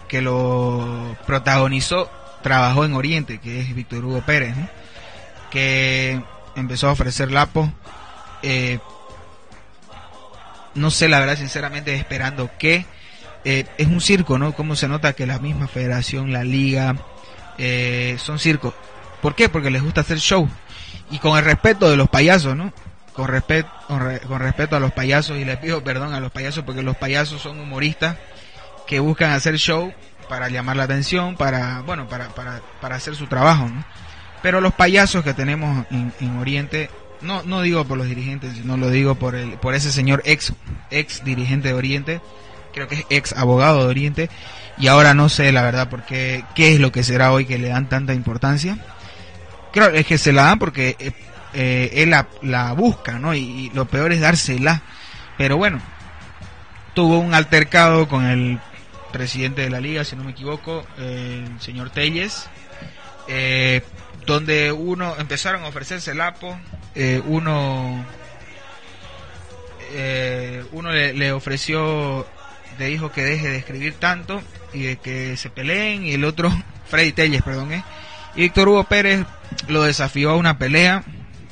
[0.09, 2.11] que lo protagonizó
[2.43, 4.55] trabajó en Oriente, que es Víctor Hugo Pérez,
[5.51, 6.23] que
[6.57, 7.73] empezó a ofrecer Lapo.
[8.43, 8.79] Eh,
[10.75, 12.87] no sé la verdad, sinceramente, esperando que
[13.45, 14.53] eh, es un circo, ¿no?
[14.53, 16.97] Como se nota que la misma federación, la liga,
[17.59, 18.75] eh, son circos.
[19.21, 19.49] ¿Por qué?
[19.49, 20.49] Porque les gusta hacer show.
[21.11, 22.73] Y con el respeto de los payasos, ¿no?
[23.13, 26.83] Con, respeto con, respeto a los payasos, y les pido perdón a los payasos porque
[26.83, 28.17] los payasos son humoristas
[28.87, 29.93] que buscan hacer show
[30.29, 33.85] para llamar la atención, para, bueno, para, para, para hacer su trabajo, ¿no?
[34.43, 36.91] Pero los payasos que tenemos en, en Oriente,
[37.21, 40.53] no, no digo por los dirigentes, sino lo digo por, el, por ese señor ex,
[40.91, 42.21] ex dirigente de Oriente,
[42.73, 44.31] creo que es ex abogado de Oriente,
[44.81, 47.59] y ahora no sé la verdad por qué, qué es lo que será hoy que
[47.59, 48.79] le dan tanta importancia.
[49.73, 51.13] Creo es que se la dan porque eh,
[51.55, 53.35] eh, él la, busca, ¿no?
[53.35, 54.83] Y, lo peor es dársela.
[55.37, 55.81] Pero bueno,
[56.95, 58.59] tuvo un altercado con el
[59.13, 62.49] presidente de la liga, si no me equivoco, el señor Telles,
[63.29, 63.83] eh,
[64.27, 66.59] donde uno empezaron a ofrecerse el APO,
[67.27, 68.05] uno
[70.73, 72.27] uno le, ofreció
[72.79, 76.51] le dijo que deje de escribir tanto y de que se peleen y el otro,
[76.87, 77.85] Freddy Telles, perdón, ¿eh?
[78.35, 79.25] y Víctor Hugo Pérez
[79.67, 81.05] lo desafió a una pelea,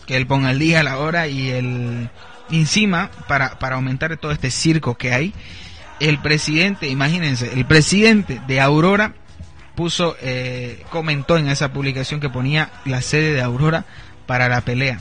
[0.07, 2.11] que él ponga el día, la hora y el
[2.51, 5.35] encima para, para aumentar todo este circo que hay.
[5.99, 9.15] El presidente, imagínense, el presidente de Aurora
[9.75, 13.85] puso, eh, comentó en esa publicación que ponía la sede de Aurora
[14.27, 15.01] para la pelea.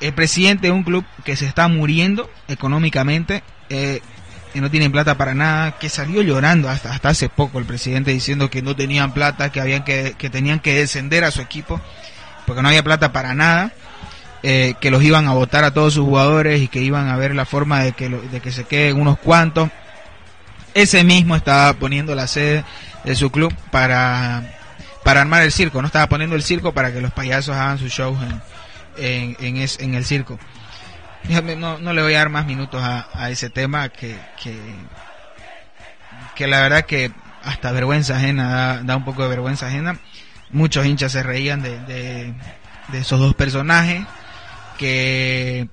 [0.00, 4.00] El presidente de un club que se está muriendo económicamente, eh,
[4.54, 8.12] que no tienen plata para nada, que salió llorando hasta, hasta hace poco el presidente
[8.12, 11.80] diciendo que no tenían plata, que habían que, que tenían que descender a su equipo
[12.46, 13.72] porque no había plata para nada,
[14.44, 17.34] eh, que los iban a votar a todos sus jugadores y que iban a ver
[17.34, 19.70] la forma de que, de que se queden unos cuantos.
[20.72, 22.64] Ese mismo estaba poniendo la sede
[23.02, 24.54] de su club para,
[25.02, 27.90] para armar el circo, no estaba poniendo el circo para que los payasos hagan sus
[27.90, 28.16] shows
[28.96, 30.38] en, en, en, en el circo
[31.56, 34.16] no, no le voy a dar más minutos a, ese tema que,
[36.34, 39.98] que, la verdad que hasta vergüenza ajena, da, un poco de vergüenza ajena.
[40.50, 42.34] Muchos hinchas se reían de, de,
[42.92, 44.04] esos dos personajes
[44.78, 45.68] que,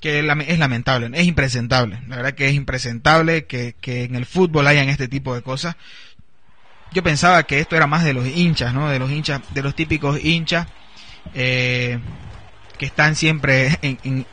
[0.00, 2.00] que es lamentable, es impresentable.
[2.08, 5.76] La verdad que es impresentable que, que en el fútbol hayan este tipo de cosas.
[6.92, 8.88] yo pensaba que esto era más de los hinchas, ¿no?
[8.88, 10.66] De los hinchas, de los típicos hinchas
[11.34, 11.98] eh,
[12.82, 13.78] que están siempre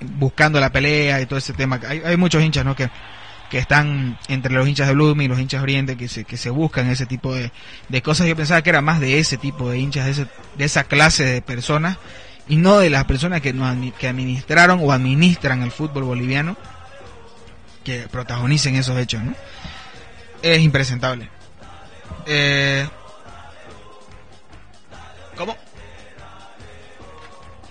[0.01, 1.79] buscando la pelea y todo ese tema.
[1.87, 2.75] Hay, muchos hinchas, ¿no?
[2.75, 2.89] Que,
[3.47, 6.35] que están entre los hinchas de Blooming y los hinchas de Oriente que se, que
[6.35, 7.51] se buscan ese tipo de,
[7.89, 8.25] de cosas.
[8.25, 11.25] Yo pensaba que era más de ese tipo de hinchas, de, ese, de esa clase
[11.25, 11.99] de personas
[12.47, 13.53] y no de las personas que,
[13.99, 16.57] que administraron o administran el fútbol boliviano
[17.83, 19.21] que protagonicen esos hechos.
[20.41, 21.29] Es impresentable.
[22.25, 22.87] Eh,
[25.37, 25.55] ¿Cómo?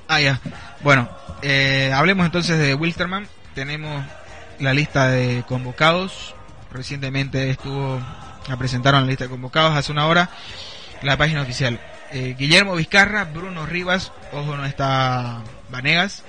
[0.06, 0.40] Ah, ya.
[0.80, 1.08] Bueno,
[1.42, 3.26] eh, hablemos entonces de Wilterman.
[3.54, 4.04] Tenemos
[4.60, 6.34] la lista de convocados.
[6.70, 8.00] Recientemente estuvo,
[8.48, 10.30] la presentaron la lista de convocados hace una hora,
[11.02, 11.80] la página oficial.
[12.12, 16.22] Eh, Guillermo Vizcarra, Bruno Rivas, ojo no está Vanegas,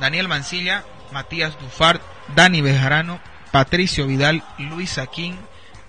[0.00, 2.02] Daniel Mancilla, Matías Dufart,
[2.34, 3.20] Dani Bejarano,
[3.52, 5.38] Patricio Vidal, Luis Aquín,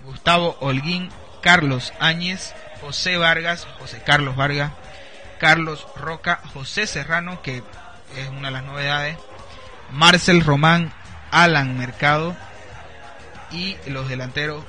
[0.04, 1.10] Gustavo Holguín,
[1.42, 4.72] Carlos Áñez, José Vargas, José Carlos Vargas,
[5.38, 7.62] Carlos Roca, José Serrano, que
[8.22, 9.18] es una de las novedades,
[9.90, 10.92] Marcel Román,
[11.30, 12.36] Alan Mercado
[13.50, 14.64] y los delanteros,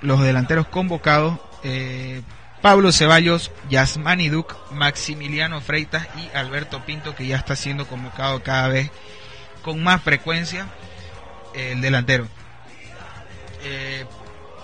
[0.00, 2.22] los delanteros convocados, eh,
[2.62, 8.68] Pablo Ceballos, Yasmani Duc, Maximiliano Freitas y Alberto Pinto, que ya está siendo convocado cada
[8.68, 8.90] vez
[9.62, 10.66] con más frecuencia
[11.54, 12.26] el delantero.
[13.62, 14.06] Eh,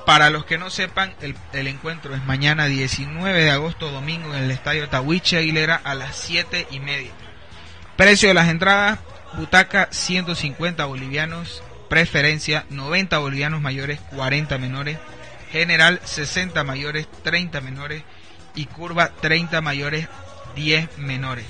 [0.06, 4.44] para los que no sepan, el, el, encuentro es mañana 19 de agosto, domingo, en
[4.44, 7.12] el estadio Tawiche Aguilera a las 7 y media.
[7.96, 8.98] Precio de las entradas,
[9.36, 14.98] butaca 150 bolivianos, preferencia 90 bolivianos mayores, 40 menores,
[15.52, 18.02] general 60 mayores, 30 menores
[18.56, 20.08] y curva 30 mayores,
[20.56, 21.46] 10 menores.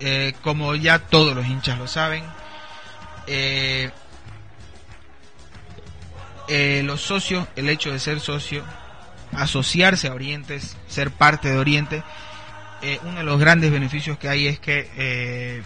[0.00, 2.24] Eh, como ya todos los hinchas lo saben,
[3.26, 3.90] eh,
[6.48, 8.64] eh, los socios, el hecho de ser socio,
[9.32, 12.02] asociarse a Orientes, ser parte de Oriente,
[12.84, 15.62] eh, uno de los grandes beneficios que hay es que eh,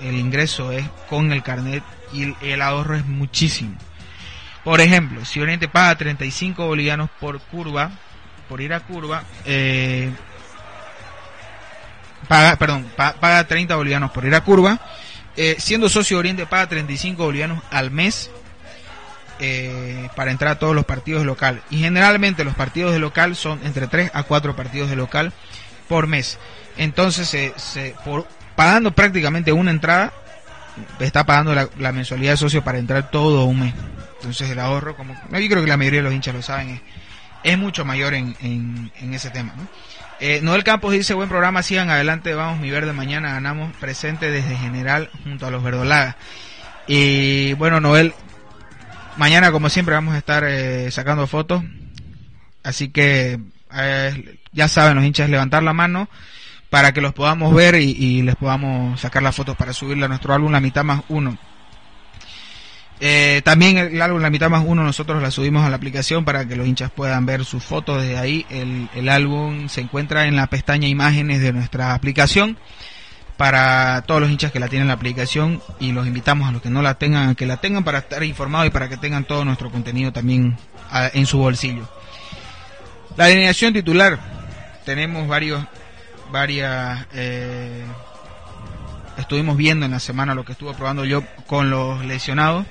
[0.00, 3.76] el ingreso es con el carnet y el, ahorro es muchísimo.
[4.62, 7.90] Por ejemplo, si Oriente paga 35 bolivianos por curva,
[8.48, 9.24] por ir a curva,
[12.28, 14.80] paga, perdón, paga 30 bolivianos por ir a curva,
[15.58, 18.30] siendo socio Oriente paga 35 bolivianos al mes
[19.40, 21.60] eh, para entrar a todos los partidos de local.
[21.68, 25.32] Y generalmente los partidos de local son entre 3 a 4 partidos de local
[25.88, 26.38] por mes.
[26.76, 30.12] Entonces, se, por, pagando prácticamente una entrada,
[30.98, 33.74] está pagando la, mensualidad de socio para entrar todo un mes.
[34.16, 36.80] Entonces el ahorro, como yo creo que la mayoría de los hinchas lo saben,
[37.42, 39.54] es, mucho mayor en, en, ese tema.
[40.18, 44.56] Eh, Noel Campos dice, buen programa, sigan adelante, vamos mi verde, mañana ganamos presente desde
[44.56, 46.16] general junto a los verdolagas.
[46.86, 48.14] Y bueno, Noel,
[49.16, 51.62] Mañana, como siempre, vamos a estar eh, sacando fotos.
[52.64, 53.38] Así que
[53.76, 56.08] eh, ya saben los hinchas levantar la mano
[56.74, 60.34] para que los podamos ver y, les podamos sacar las fotos para subirle a nuestro
[60.34, 61.38] álbum La Mitad Más Uno.
[62.98, 66.48] Eh, también el álbum La Mitad Más Uno nosotros la subimos a la aplicación para
[66.48, 68.44] que los hinchas puedan ver sus fotos desde ahí.
[68.50, 72.58] El, álbum se encuentra en la pestaña Imágenes de nuestra aplicación
[73.36, 76.60] para todos los hinchas que la tienen en la aplicación y los invitamos a los
[76.60, 79.24] que no la tengan a que la tengan para estar informados y para que tengan
[79.24, 80.56] todo nuestro contenido también
[81.12, 81.88] en su bolsillo.
[83.16, 84.18] La alineación titular
[84.84, 85.64] tenemos varios
[86.30, 87.84] varias eh,
[89.18, 92.66] estuvimos viendo en la semana lo que estuvo probando yo con los lesionados.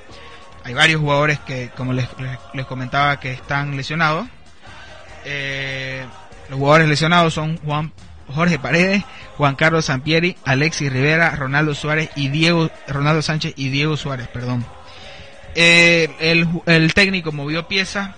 [0.64, 2.08] Hay varios jugadores que, como les,
[2.54, 4.26] les, comentaba, que están lesionados.
[5.24, 6.04] Eh,
[6.48, 7.92] los jugadores lesionados son Juan
[8.34, 9.04] Jorge Paredes,
[9.36, 14.64] Juan Carlos Sampieri, Alexis Rivera, Ronaldo Suárez y Diego, Ronaldo Sánchez y Diego Suárez, perdón.
[15.54, 16.10] Eh,
[16.66, 18.16] el, técnico movió pieza,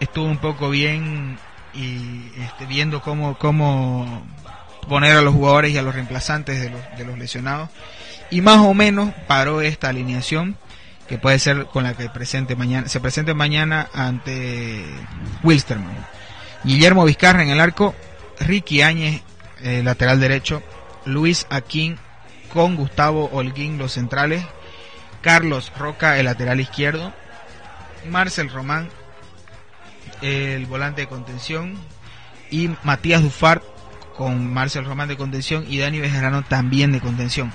[0.00, 1.38] estuvo un poco bien
[1.74, 4.26] y este, viendo cómo, cómo
[4.88, 7.68] poner a los jugadores y a los reemplazantes de los, de los lesionados
[8.30, 10.56] y más o menos paró esta alineación
[11.08, 14.84] que puede ser con la que presente mañana, se presente mañana ante
[15.42, 16.06] Wilstermann.
[16.62, 17.96] Guillermo Vizcarra en el arco,
[18.38, 19.22] Ricky Áñez,
[19.62, 20.62] eh, lateral derecho,
[21.04, 21.98] Luis Aquín
[22.52, 24.44] con Gustavo Holguín, los centrales,
[25.20, 27.12] Carlos Roca, el lateral izquierdo,
[28.08, 28.88] Marcel Román,
[30.22, 31.74] el volante de contención,
[32.50, 33.62] y Matías Dufart
[34.16, 37.52] con Marcel Román de contención y Dani Bejarano también de contención.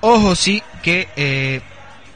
[0.00, 1.60] Ojo, sí que eh,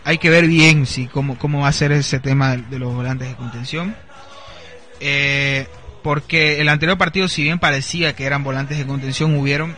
[0.04, 2.94] hay que ver bien si cómo, cómo va a ser ese tema de, de los
[2.94, 3.94] volantes de contención.
[5.00, 5.66] Eh,
[6.02, 9.76] porque el anterior partido, si bien parecía que eran volantes de contención, hubieron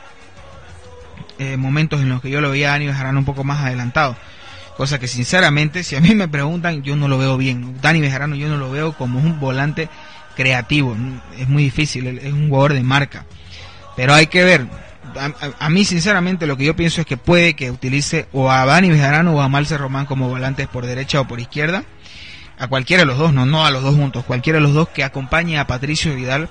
[1.38, 4.16] eh, momentos en los que yo lo veía a Dani Bejarano un poco más adelantado.
[4.76, 7.80] Cosa que sinceramente, si a mí me preguntan, yo no lo veo bien.
[7.80, 9.88] Dani Bejarano yo no lo veo como un volante
[10.34, 10.96] creativo.
[11.38, 13.26] Es muy difícil, es un jugador de marca.
[13.96, 14.66] Pero hay que ver.
[15.60, 18.90] A, mí, sinceramente, lo que yo pienso es que puede que utilice o a Dani
[18.90, 21.84] Bejarano o a Malce Román como volantes por derecha o por izquierda.
[22.58, 24.24] A cualquiera de los dos, no, no a los dos juntos.
[24.24, 26.48] Cualquiera de los dos que acompañe a Patricio Vidal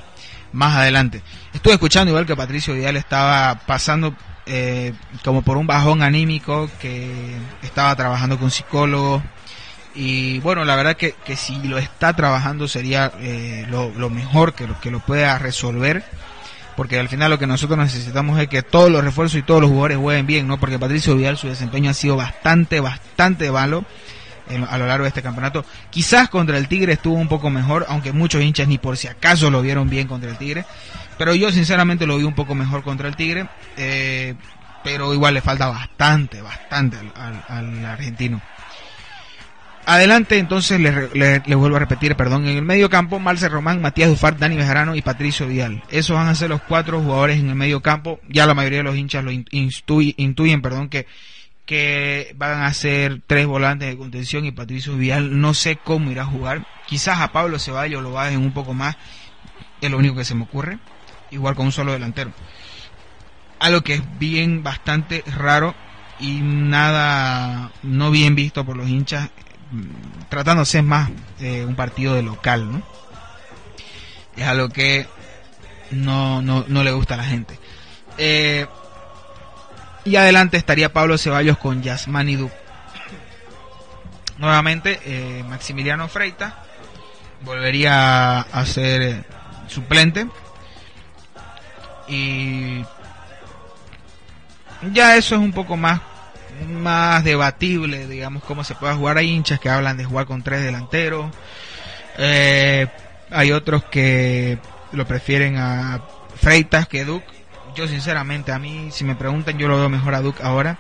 [0.54, 1.22] más adelante.
[1.54, 4.16] Estuve escuchando igual que Patricio Vidal estaba pasando
[4.46, 9.24] eh, como por un bajón anímico, que estaba trabajando con psicólogos.
[9.96, 14.54] Y bueno, la verdad que, que si lo está trabajando sería eh, lo, lo, mejor
[14.54, 16.04] que lo, que lo pueda resolver.
[16.76, 19.70] Porque al final lo que nosotros necesitamos es que todos los refuerzos y todos los
[19.70, 20.60] jugadores jueguen bien, ¿no?
[20.60, 23.86] Porque Patricio Vidal su desempeño ha sido bastante, bastante malo
[24.70, 25.66] a lo largo de este campeonato.
[25.90, 29.50] Quizás contra el Tigre estuvo un poco mejor, aunque muchos hinchas ni por si acaso
[29.52, 30.66] lo vieron bien contra el Tigre.
[31.18, 33.48] Pero yo sinceramente lo vi un poco mejor contra el Tigre.
[33.78, 34.34] Eh,
[34.84, 38.42] pero igual le falta bastante, bastante al, argentino.
[39.86, 44.38] Adelante, entonces le, vuelvo a repetir, perdón, en el medio campo, Marce Román, Matías Dufart,
[44.38, 45.84] Dani Bejarano y Patricio Vidal.
[45.90, 48.22] Esos van a ser los cuatro jugadores en el medio campo.
[48.30, 51.06] Ya la mayoría de los hinchas lo intuyen, perdón, que
[51.66, 56.24] que van a ser tres volantes de contención y Patricio Vial no sé cómo irá
[56.24, 56.66] a jugar.
[56.88, 58.98] Quizás a Pablo Ceballos lo bajen un poco más,
[59.82, 60.80] es lo único que se me ocurre,
[61.32, 62.32] igual con un solo delantero.
[63.60, 65.74] Algo que es bien bastante raro
[66.20, 69.30] y nada no bien visto por los hinchas,
[70.30, 71.10] tratándose más
[71.40, 72.82] de un partido de local, ¿no?
[74.36, 75.08] Es algo que
[75.92, 77.60] no, no, no le gusta a la gente.
[78.18, 78.68] Eh,
[80.06, 82.50] y adelante estaría Pablo Ceballos con Yasmani Du.
[84.38, 86.64] Nuevamente, eh, Maximiliano Freita
[87.42, 89.24] volvería a ser eh,
[89.68, 90.28] suplente.
[92.08, 92.84] Y
[94.92, 96.02] ya eso es un poco más,
[96.68, 99.18] más debatible, digamos, cómo se puede jugar.
[99.18, 101.34] Hay hinchas que hablan de jugar con tres delanteros.
[102.18, 102.88] Eh,
[103.30, 104.60] hay otros que
[104.92, 106.02] lo prefieren a
[106.36, 107.44] Freitas que Duke
[107.76, 110.78] yo sinceramente, a mí, si me preguntan, yo lo veo mejor a Duke ahora.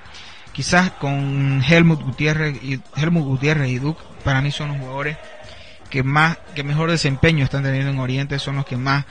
[0.52, 5.18] Quizás con Helmut Gutiérrez y Helmut Gutiérrez y Duke, para mí son los jugadores
[5.90, 9.06] que más, que mejor desempeño están teniendo en Oriente, son los que más,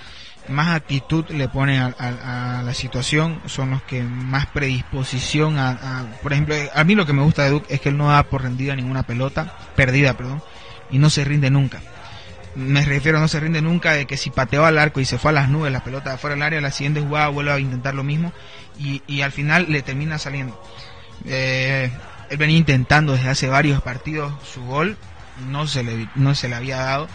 [0.49, 6.55] más actitud le ponen a, la situación, son los que más predisposición a, por ejemplo,
[6.75, 8.75] a mí lo que me gusta de Duke es que él no da por rendida
[8.75, 10.43] ninguna pelota, perdida, perdón,
[10.91, 11.81] y no se rinde nunca
[12.55, 15.31] me refiero, no se rinde nunca de que si pateó al arco y se fue
[15.31, 18.05] a las nubes, la pelota fuera del área, la siguiente jugada vuelve a intentar lo
[18.05, 18.33] mismo
[18.79, 20.61] y, y al final le termina saliendo.
[21.25, 21.91] Eh,
[22.31, 24.97] él venía intentando desde hace varios partidos su gol,
[25.49, 27.09] no se le, no se le había dado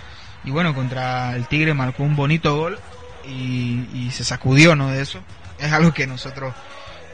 [0.43, 2.79] y bueno, contra el Tigre marcó un bonito gol
[3.27, 4.89] y, y se sacudió ¿no?
[4.89, 5.19] de eso.
[5.59, 6.53] Es algo que nosotros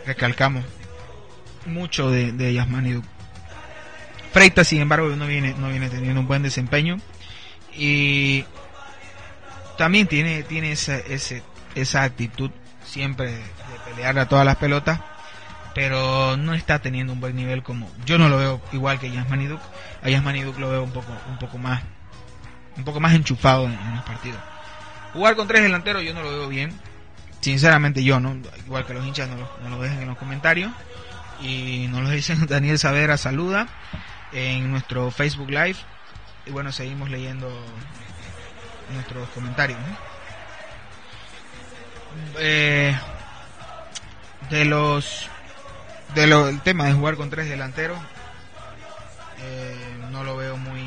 [0.06, 0.64] recalcamos
[1.66, 3.02] mucho de, de Yasmani
[4.32, 6.98] Freita, sin embargo, no viene, no viene teniendo un buen desempeño
[7.76, 8.46] y
[9.78, 11.44] también tiene, tiene esa, ese,
[11.76, 12.50] esa actitud
[12.84, 13.42] siempre de,
[13.86, 15.00] pelear a todas las pelotas,
[15.76, 19.48] pero no está teniendo un buen nivel como yo no lo veo igual que Yasmani
[19.48, 19.62] Duk.
[20.02, 21.84] A Yasmani Duk lo veo un poco, un poco más,
[22.76, 24.40] un poco más enchufado en, los partidos.
[25.14, 26.74] Jugar con tres delanteros yo no lo veo bien.
[27.40, 28.38] Sinceramente yo, ¿no?
[28.66, 30.72] Igual que los hinchas no lo, no lo dejen en los comentarios.
[31.42, 33.68] Y nos lo dicen Daniel Savera, saluda
[34.32, 35.78] en nuestro Facebook Live
[36.46, 37.50] y bueno, seguimos leyendo
[38.94, 39.80] nuestros comentarios.
[42.40, 42.96] Eh,
[44.50, 45.30] de los
[46.16, 47.98] de lo, el tema de jugar con tres delanteros
[49.40, 49.76] eh,
[50.12, 50.80] no lo veo muy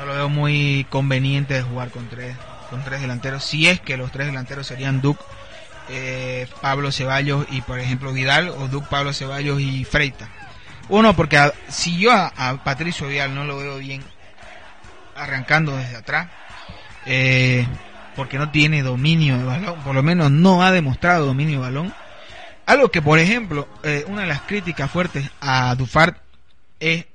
[0.00, 2.36] no lo veo muy conveniente de jugar con tres
[2.70, 5.22] con tres delanteros si es que los tres delanteros serían Duke
[5.88, 10.28] eh, Pablo Ceballos y por ejemplo Vidal o Duke Pablo Ceballos y Freita
[10.90, 14.02] uno, porque si yo a, Patricio Vial no lo veo bien
[15.14, 16.28] arrancando desde atrás,
[17.06, 17.64] eh,
[18.16, 21.94] porque no tiene dominio de balón, por lo menos no ha demostrado dominio de balón.
[22.66, 26.18] Algo que, por ejemplo, eh, una de las críticas fuertes a Dufart
[26.80, 27.06] es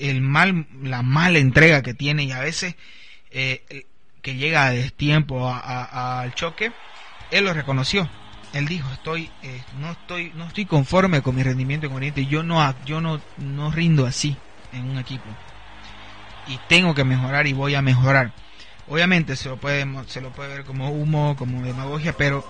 [0.00, 2.76] el mal, la mala entrega que tiene y a veces
[3.30, 3.86] eh,
[4.22, 6.72] que llega a destiempo al choque.
[7.30, 8.08] Él lo reconoció.
[8.52, 12.42] Él dijo estoy eh, no estoy no estoy conforme con mi rendimiento en Oriente yo
[12.42, 14.36] no yo no no rindo así
[14.72, 15.24] en un equipo.
[16.48, 18.32] Y tengo que mejorar y voy a mejorar
[18.88, 22.44] obviamente se lo puede se lo puede ver como humo como demagogia pero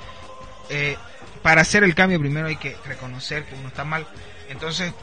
[0.71, 0.97] eh,
[1.43, 4.07] para hacer el cambio primero hay que reconocer que uno está mal.
[4.49, 4.95] Entonces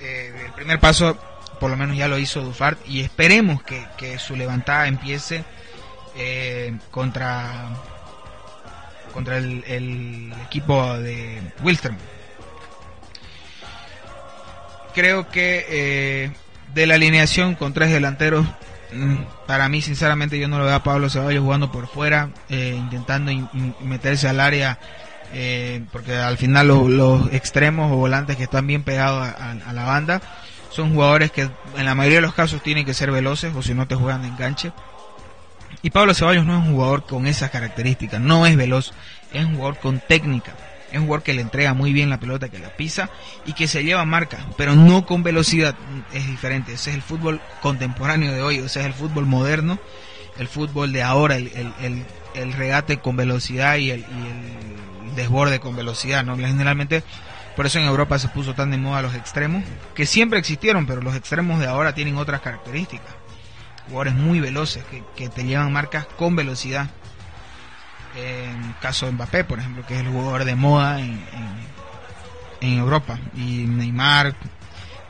[0.00, 1.18] eh, el primer paso
[1.60, 5.44] por lo menos ya lo hizo Dufart y esperemos que, que su levantada empiece
[6.90, 7.68] contra
[9.12, 12.16] contra el, equipo de Wilstermann.
[14.96, 16.30] creo que eh,
[16.74, 18.46] de la alineación con tres delanteros,
[18.92, 22.74] mm, para mí sinceramente yo no lo veo a Pablo Ceballos jugando por fuera, eh,
[22.76, 23.30] intentando
[23.80, 24.78] meterse al área,
[25.34, 30.22] eh, porque al final los, extremos o volantes que están bien pegados a, la banda
[30.76, 31.42] son jugadores que
[31.76, 34.22] en la mayoría de los casos tienen que ser veloces o si no te juegan
[34.22, 34.72] de enganche.
[35.82, 38.92] Y Pablo Ceballos no es un jugador con esas características, no es veloz,
[39.32, 40.54] es un jugador con técnica
[40.90, 43.10] es un jugador que le entrega muy bien la pelota, que la pisa
[43.44, 45.74] y que se lleva marca, pero no con velocidad.
[46.12, 46.72] Es diferente.
[46.72, 49.78] Ese es el fútbol contemporáneo de hoy, ese es el fútbol moderno,
[50.38, 51.50] el fútbol de ahora, el,
[52.34, 54.04] el, regate con velocidad y el,
[55.16, 56.24] desborde con velocidad.
[56.24, 56.36] ¿no?
[56.36, 57.02] Generalmente,
[57.56, 61.00] por eso en Europa se puso tan de moda los extremos, que siempre existieron, pero
[61.00, 63.08] los extremos de ahora tienen otras características.
[63.86, 66.90] Jugadores muy veloces que, que te llevan marcas con velocidad
[68.16, 71.20] en caso de Mbappé, por ejemplo, que es el jugador de moda en,
[72.60, 74.34] en, Europa, y Neymar,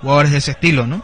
[0.01, 1.03] jugadores de ese estilo, ¿no?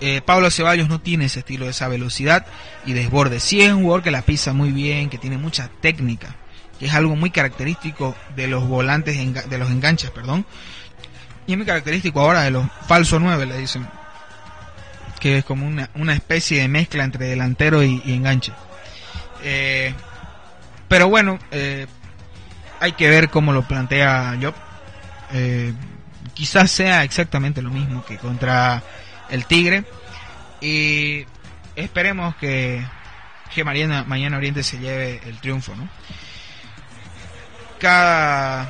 [0.00, 2.44] Eh, Pablo Ceballos no tiene ese estilo de esa velocidad
[2.84, 3.40] y desborde.
[3.40, 6.36] Sí es un jugador que la pisa muy bien, que tiene mucha técnica,
[6.78, 9.16] que es algo muy característico de los volantes,
[9.48, 10.44] de los enganches, perdón.
[11.46, 13.86] Y es muy característico ahora de los falso 9, le dicen.
[15.20, 18.52] Que es como una, una especie de mezcla entre delantero y, enganche.
[19.42, 19.94] Eh,
[20.88, 21.86] pero bueno, eh,
[22.80, 24.54] hay que ver cómo lo plantea Job.
[25.32, 25.72] Eh,
[26.34, 28.82] quizás sea exactamente lo mismo que contra
[29.30, 29.84] el Tigre.
[30.60, 31.24] Y
[31.74, 32.84] esperemos que,
[33.54, 35.88] que mañana, mañana Oriente se lleve el triunfo, ¿no?
[37.78, 38.66] Cada,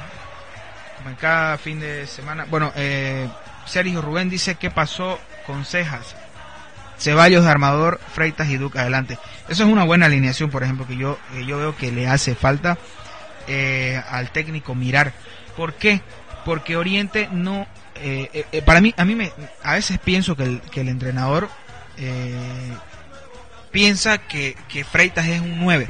[1.20, 2.46] cada fin de semana.
[2.48, 3.28] Bueno, eh,
[3.66, 6.16] Sergio Rubén dice qué pasó con Cejas.
[6.98, 9.18] Ceballos de armador, Freitas y Duque adelante.
[9.48, 12.78] Eso es una buena alineación, por ejemplo, que yo, yo veo que le hace falta
[13.46, 15.12] eh, al técnico mirar.
[15.56, 16.00] ¿Por qué?
[16.44, 17.66] Porque Oriente no...
[17.96, 19.32] Eh, eh, para mí, a mí me,
[19.62, 21.48] a veces pienso que el, que el entrenador
[23.70, 25.88] piensa que, que Freitas es un 9.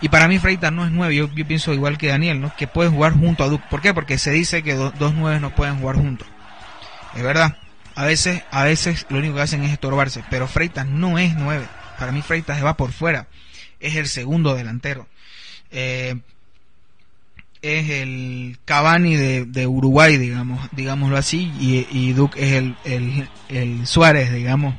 [0.00, 2.54] Y para mí Freitas no es 9, yo, pienso igual que Daniel, ¿no?
[2.56, 3.64] Que puede jugar junto a Duque.
[3.68, 3.92] ¿Por qué?
[3.92, 6.28] Porque se dice que dos 9 no pueden jugar juntos.
[7.16, 7.56] Es verdad
[7.98, 11.66] a veces, a veces lo único que hacen es estorbarse, pero Freitas no es nueve.
[11.98, 13.26] Para mí Freitas se va por fuera.
[13.80, 15.08] Es el segundo delantero.
[15.72, 16.14] Eh,
[17.60, 22.52] es el Cavani de, Uruguay, digamos, digámoslo así, y, y Duke es
[22.84, 24.76] el, el, Suárez, digamos,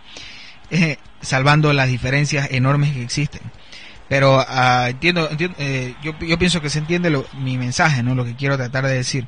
[0.71, 3.41] eh, salvando las diferencias enormes que existen.
[4.09, 5.29] Pero ah, entiendo,
[5.59, 8.85] eh, yo, yo pienso que se entiende lo, mi mensaje, no lo que quiero tratar
[8.85, 9.27] de decir.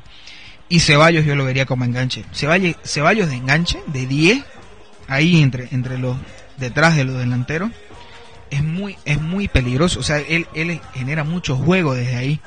[0.69, 2.25] Y Ceballos yo lo vería como enganche.
[2.33, 4.43] Ceballos, Ceballos de enganche, de 10,
[5.07, 6.17] ahí entre, entre los,
[6.57, 7.71] detrás de los delanteros,
[8.49, 9.99] es muy, es muy peligroso.
[9.99, 12.41] O sea, él, él genera mucho juego desde ahí.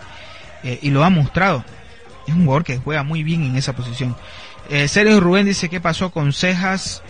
[0.65, 1.65] Eh, y lo ha mostrado.
[2.27, 4.17] Es un jugador que juega muy bien en esa posición.
[4.71, 7.03] Eh, Sergio Rubén dice qué pasó con Cejas.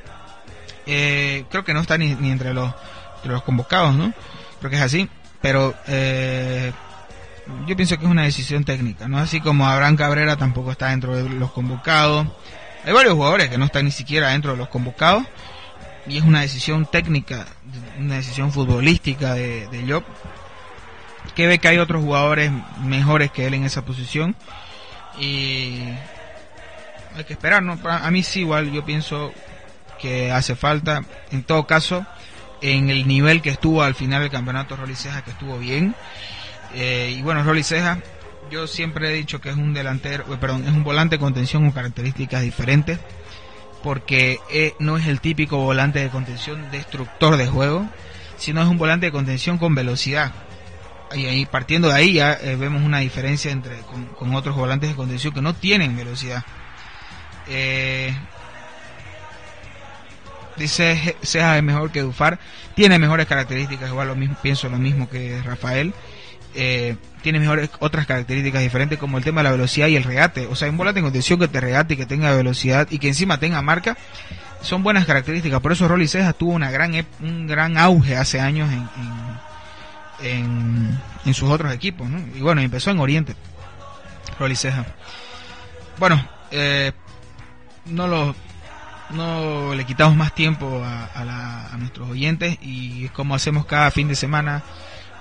[0.86, 2.72] eh, creo que no está ni, ni entre, los,
[3.16, 4.14] entre los convocados, ¿no?
[4.60, 5.08] Creo que es así.
[5.42, 6.72] Pero eh,
[7.66, 9.18] yo pienso que es una decisión técnica, ¿no?
[9.18, 12.28] Así como Abraham Cabrera tampoco está dentro de los convocados.
[12.84, 15.24] Hay varios jugadores que no están ni siquiera dentro de los convocados.
[16.06, 17.46] Y es una decisión técnica,
[17.98, 20.04] una decisión futbolística de, de Job.
[21.34, 22.50] Que ve que hay otros jugadores
[22.82, 24.36] mejores que él en esa posición.
[25.18, 25.82] Y
[27.16, 27.78] hay que esperar, ¿no?
[27.84, 29.32] A mí sí, igual yo pienso
[30.00, 31.02] que hace falta.
[31.30, 32.06] En todo caso,
[32.62, 35.94] en el nivel que estuvo al final del campeonato, Rolly Ceja, que estuvo bien.
[36.74, 37.98] Eh, y bueno, Rolly Ceja,
[38.50, 41.62] yo siempre he dicho que es un delantero, eh, perdón, es un volante de contención
[41.62, 42.98] con características diferentes,
[43.82, 47.88] porque eh, no es el típico volante de contención destructor de juego,
[48.36, 50.32] sino es un volante de contención con velocidad.
[51.12, 53.78] Y ahí, partiendo de ahí ya vemos una diferencia entre
[54.16, 56.44] con, otros volantes de contención que no tienen velocidad.
[60.60, 62.38] Dice Ceja es mejor que Dufar,
[62.74, 65.92] tiene mejores características, igual lo mismo, pienso lo mismo que Rafael
[66.54, 70.46] eh, tiene mejores otras características diferentes como el tema de la velocidad y el regate.
[70.46, 73.08] O sea, un volante en condición que te regate y que tenga velocidad y que
[73.08, 73.96] encima tenga marca
[74.62, 75.60] son buenas características.
[75.60, 78.70] Por eso Rolly Ceja tuvo una gran, un gran auge hace años
[80.22, 82.08] en, en, sus otros equipos.
[82.34, 83.36] Y bueno, empezó en Oriente.
[84.38, 84.86] Rolly Ceja.
[85.98, 86.92] Bueno, eh,
[87.86, 88.34] no lo
[89.12, 94.14] no le quitamos más tiempo a, a nuestros oyentes y como hacemos cada fin de
[94.14, 94.62] semana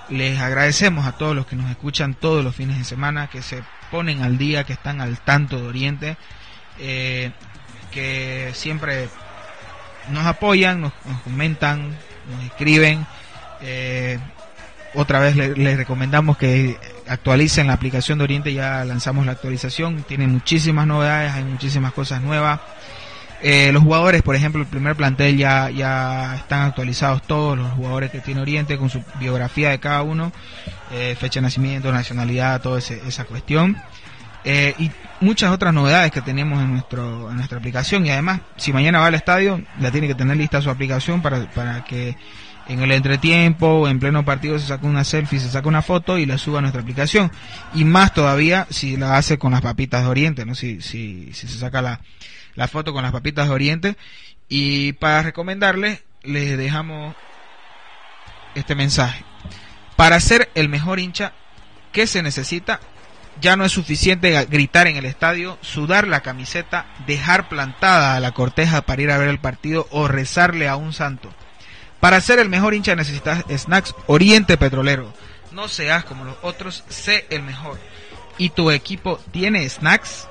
[0.10, 3.64] les agradecemos a todos los que nos escuchan todos los fines de semana, que se
[3.92, 6.18] ponen al día, que están al tanto de Oriente,
[6.80, 7.32] eh,
[7.92, 9.10] que siempre
[10.12, 11.96] nos apoyan, nos, comentan,
[12.32, 13.06] nos escriben.
[13.62, 14.20] Eh,
[14.96, 16.78] otra vez les recomendamos que
[17.08, 22.22] actualicen la aplicación de Oriente, ya lanzamos la actualización, tiene muchísimas novedades, hay muchísimas cosas
[22.22, 22.60] nuevas.
[23.42, 28.12] Eh, los jugadores, por ejemplo, el primer plantel ya, ya están actualizados todos los jugadores
[28.12, 30.32] que tiene Oriente con su biografía de cada uno,
[30.92, 33.78] eh, fecha de nacimiento, nacionalidad, toda esa cuestión.
[34.44, 38.06] Eh, y muchas otras novedades que tenemos en, nuestro, en nuestra aplicación.
[38.06, 41.50] Y además, si mañana va al estadio, la tiene que tener lista su aplicación para,
[41.52, 42.18] para que
[42.68, 46.18] en el entretiempo o en pleno partido se saque una selfie, se saque una foto
[46.18, 47.32] y la suba a nuestra aplicación.
[47.74, 50.56] Y más todavía si la hace con las papitas de Oriente, ¿no?
[50.56, 52.02] Si, si, si se saca la,
[52.56, 53.98] la foto con las papitas de Oriente.
[54.48, 57.16] Y para recomendarles, les dejamos
[58.56, 59.24] este mensaje.
[59.96, 61.34] Para ser el mejor hincha,
[61.92, 62.80] ¿qué se necesita?
[63.42, 68.32] Ya no es suficiente gritar en el estadio, sudar la camiseta, dejar plantada a la
[68.32, 71.34] corteja para ir a ver el partido o rezarle a un santo.
[72.00, 75.14] Para ser el mejor hincha necesitas snacks Oriente Petrolero.
[75.52, 77.78] No seas como los otros, sé el mejor.
[78.38, 80.29] ¿Y tu equipo tiene snacks?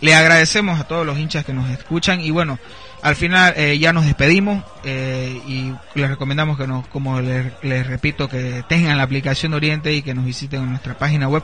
[0.00, 2.58] Le agradecemos a todos los hinchas que nos escuchan y bueno,
[3.02, 8.28] al final eh, ya nos despedimos eh, y les recomendamos que nos, como les, repito,
[8.28, 11.42] que tengan la aplicación de Oriente y que nos visiten en nuestra página web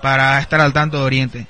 [0.00, 1.46] para estar al tanto de Oriente.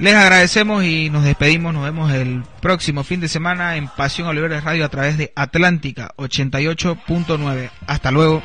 [0.00, 1.72] Les agradecemos y nos despedimos.
[1.72, 6.12] Nos vemos el próximo fin de semana en Pasión Oliveres Radio a través de Atlántica
[6.16, 7.70] 88.9.
[7.86, 8.42] Hasta luego.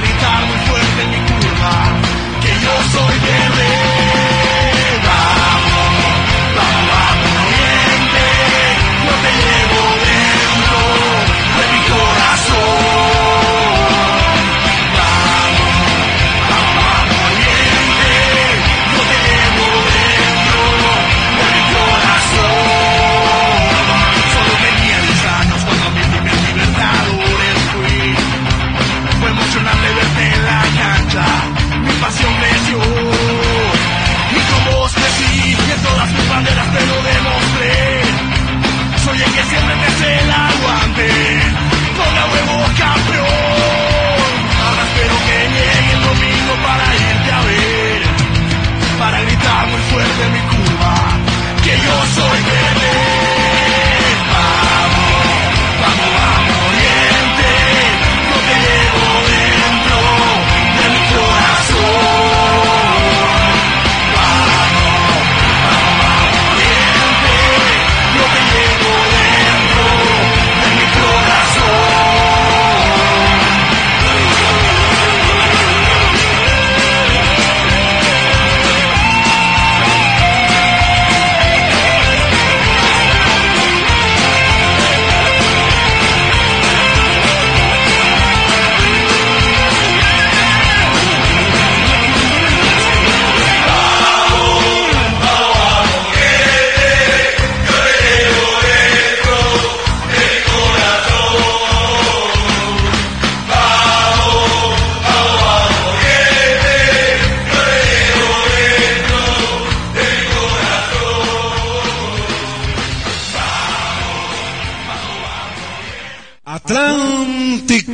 [0.00, 0.65] gritar tá nos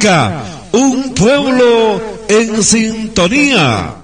[0.04, 3.94] un pueblo en sintonía.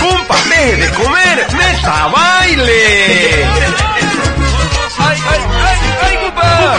[0.00, 0.36] ¡Compa,
[0.76, 1.46] de comer!
[1.56, 3.46] ¡Meta baile!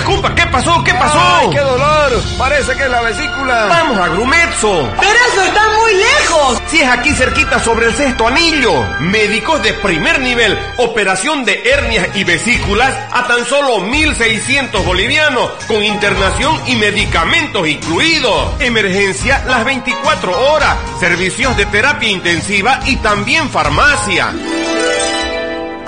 [0.06, 0.84] Compa, ¿qué pasó?
[0.84, 1.20] ¿Qué pasó?
[1.20, 2.24] Ay, qué dolor.
[2.38, 3.66] Parece que es la vesícula.
[3.68, 4.90] Vamos a Grumezzo.
[5.00, 6.62] Pero eso está muy lejos.
[6.68, 8.84] Si es aquí cerquita sobre el sexto anillo.
[9.00, 10.58] Médicos de primer nivel.
[10.78, 15.52] Operación de hernias y vesículas a tan solo 1.600 bolivianos.
[15.68, 18.60] Con internación y medicamentos incluidos.
[18.60, 20.78] Emergencia las 24 horas.
[21.00, 24.34] Servicios de terapia intensiva y también farmacia.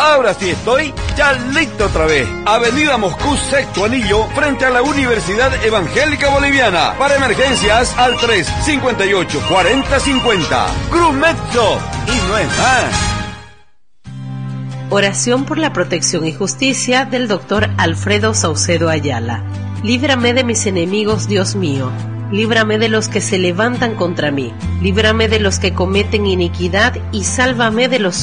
[0.04, 2.28] Ahora sí estoy ya listo otra vez.
[2.46, 6.94] Avenida Moscú, sexto anillo, frente a la Universidad Evangélica Boliviana.
[7.00, 10.68] Para emergencias al 358-4050.
[10.92, 11.80] Grumexo.
[12.08, 12.94] Y no es más.
[14.90, 19.46] Oración por la protección y justicia del doctor Alfredo Saucedo Ayala.
[19.84, 21.90] Líbrame de mis enemigos, Dios mío.
[22.30, 24.54] Líbrame de los que se levantan contra mí.
[24.82, 28.16] Líbrame de los que cometen iniquidad y sálvame de los